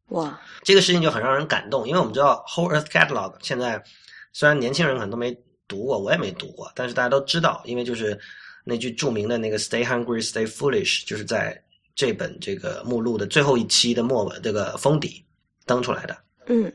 [0.09, 3.83] 哇，这个事情就很让人感动，因为我们知道 Whole Earth Catalog 现在
[4.31, 5.35] 虽然年轻人可能都没
[5.67, 8.19] 读过，我也没读过，但是大家都知道，因为就是
[8.63, 11.59] 那句著名的那个 “Stay hungry, stay foolish”，就是在
[11.95, 15.25] 这本这个目录的最后一期的末尾这个封底
[15.65, 16.17] 登出来的。
[16.47, 16.71] 嗯，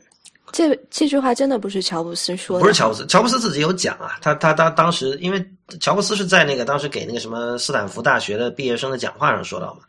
[0.52, 5.44] 这这句话真的不是乔布斯说的，不是乔布斯，乔布斯自己有讲啊，他他他当时因为
[5.80, 9.80] 乔布斯是在那个当时给那个什么斯坦福大学的毕业生的讲话上说到嘛，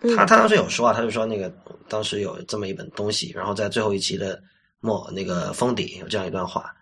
[0.00, 0.16] 嗯。
[0.16, 1.52] 他他当时有说啊，他就说那个
[1.88, 4.40] 当时有这么一本东西，然后在最后一期的
[4.80, 6.72] 末那个封底有这样一段话，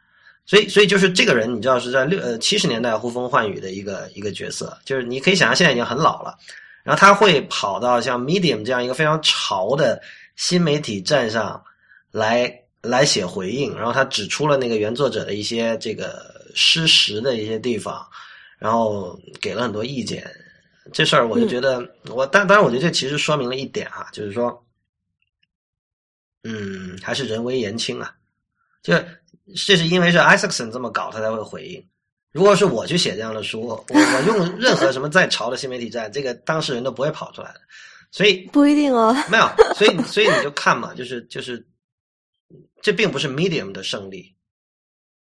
[0.45, 6.37] 所以所以就是这个人你知道是在六呃七十年代呼风唤雨的一个一个角色，就是你可以想象现在已经很老了，
[6.83, 10.01] 然后他会跑到像 Medium 这样一个非常潮的
[10.37, 11.63] 新媒体站上
[12.11, 12.53] 来
[12.89, 18.07] 来写回应，然后他指出了那个原作者的一些这个失实的一些地方，
[18.59, 20.25] 然后给了很多意见。
[20.93, 24.65] 这事儿我就觉得，我但当然，我觉得这其实说明了一点哈、就是说，
[26.45, 28.15] 嗯，还是人微言轻啊。
[28.83, 28.95] 就
[29.67, 31.85] 这是因为是 Isaacson 这么搞，他才会回应。
[32.31, 37.61] 如果是我去写这样的书，我我用任何什么在潮的新媒体站，这个当事人都不会跑出来的。
[38.13, 39.13] 所以不一定哦。
[39.29, 41.67] 没有，所以所以你就看嘛，就是就是，
[42.81, 44.35] 这并不是 Medium 的胜利，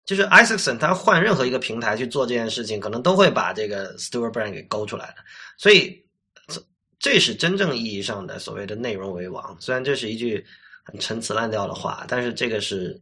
[0.04, 5.16] 就是 Isaacson 他换任何一个平台去做这件事情，可能都会把这个 Stuart Brand 给勾出来的，
[5.56, 6.04] 所以
[6.46, 6.62] 这
[6.98, 9.56] 这是真正意义上的所谓的内容为王。
[9.60, 10.44] 虽然这是一句
[10.82, 13.00] 很陈词滥调的话，但是这个是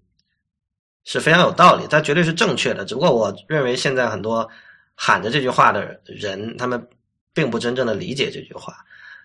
[1.05, 2.85] 是非常有道理，它绝对是正确的。
[2.85, 4.49] 只不过我认为现在很多
[4.95, 6.89] 喊着这句话的人，他们
[7.33, 8.77] 并不真正的理解这句话。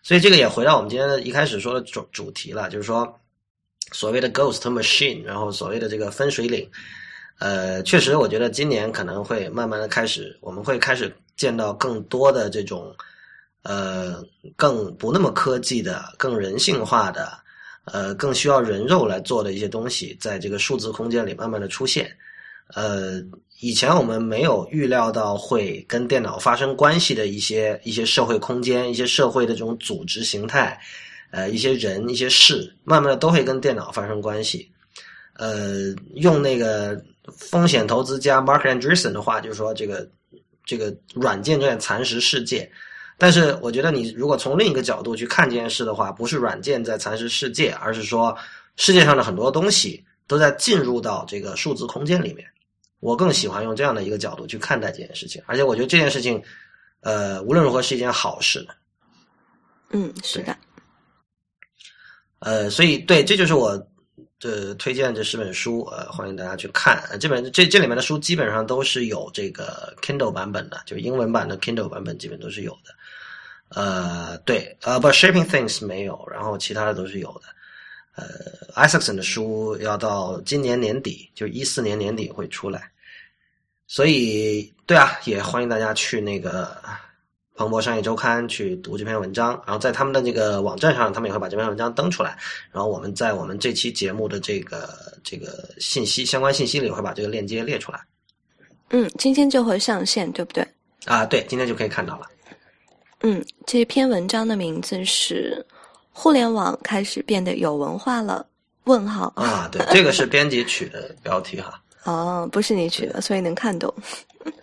[0.03, 3.19] 所以这个也回到我们今天的一开始说的主主题了，就是说
[3.91, 6.69] 所谓的 ghost machine，然后所谓的这个分水岭，
[7.39, 12.95] 呃，确实我觉得今年可能会慢慢的开始，我们会开始见到更多的这种
[13.63, 14.23] 呃
[14.55, 17.31] 更不那么科技的、更人性化的、
[17.85, 22.09] 呃更需要人肉来做的一些东西，在这个数字空间里慢慢的出现。
[22.73, 23.21] 呃，
[23.59, 30.79] 以前我们没有预料到会跟电脑发生关系的一些一些社会空间、一些社会的这种组织形态，
[31.31, 34.71] 呃，一些人、一些事，慢慢的都会跟电脑发生关系。
[35.33, 37.01] 呃，用那个
[37.35, 40.07] 风险投资家 Mark Andreessen 的话，就是说这个
[40.65, 42.69] 这个软件正在蚕食世界。
[43.17, 48.35] 但是我觉得你如果从另一个角度去看这件事的话，不是软件在蚕食世界，而是说
[48.77, 52.45] 世界上的很多东西都在进入到这个数字空间里面。
[52.99, 56.41] 我更喜欢用这样的一个角度去看待这件事情，而且我觉得这件事情，
[57.01, 58.67] 呃，无论如何是一件好事。
[59.91, 60.55] 嗯，是的。
[62.41, 63.77] 呃，所以对，这就是我
[64.39, 66.97] 的推荐这十本书，呃，欢迎大家去看。
[67.11, 72.93] 呃这本这这里面的书基本上都是有这个 Kindle 版本的，就是英文版的 Kindle 版本基本都是有的。
[73.69, 77.47] 呃，对，呃，不，Shaping Things 没有，然后其他的都是有的。
[78.15, 78.25] 呃
[78.73, 82.91] ，Isaacson 的书要到今年年底，就一四年年底会出来，
[83.87, 86.75] 所以对啊，也欢迎大家去那个
[87.61, 92.35] 彭博商业周刊去读这篇文章，然后在他们的这个网站上，他们也会把这篇文章登出来，
[92.71, 94.89] 然后我们在我们这期节目的这个
[95.23, 98.01] 这个信息相关信息里会把这个链接列出来
[98.89, 100.67] 嗯，今天就会上线，对不对？
[101.05, 102.25] 啊，对，今天就可以看到了。
[103.21, 105.63] 嗯，这篇文章的名字是
[106.11, 108.43] 《互联网开始变得有文化了》。
[108.85, 111.79] 问号啊，对，这个是编辑取的标题哈。
[112.05, 113.93] 哦，不是你取的，所以能看懂。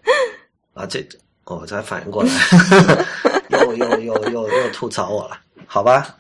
[0.75, 1.01] 啊，这
[1.57, 2.31] 我才反应过来，
[3.51, 6.15] 又又又又又吐槽我了，好吧？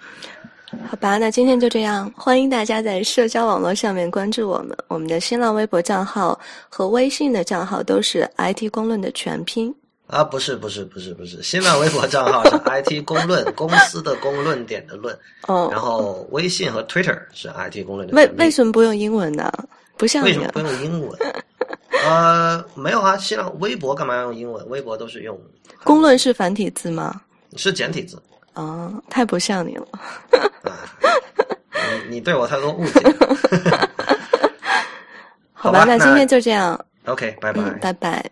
[0.90, 2.12] 好吧，那今天就这样。
[2.14, 9.74] 欢迎大家在社交网络上面关注我们，我们的新浪微博账号和微信的账号都是 IT 公论的全拼。
[10.08, 15.18] 啊，不是不是不是不是，新浪微博账号是 IT 公论公司的公论点的论，
[15.48, 18.14] 哦，然后微信和 Twitter 是 IT 公论的。
[18.14, 19.52] 为为什么不用英文呢？
[19.96, 21.18] 不像为什么不用英文？
[22.04, 24.66] 呃，没有啊，新浪微博干嘛要用英文？
[24.68, 25.38] 微博都是用。
[25.84, 27.20] 公论是繁体字吗？
[27.56, 28.20] 是简体字。
[28.54, 29.86] 哦，太不像你了。
[32.08, 33.00] 你你对我太多误解。
[35.54, 36.78] 好吧，那今天就这样。
[37.06, 38.30] OK，拜拜，拜拜。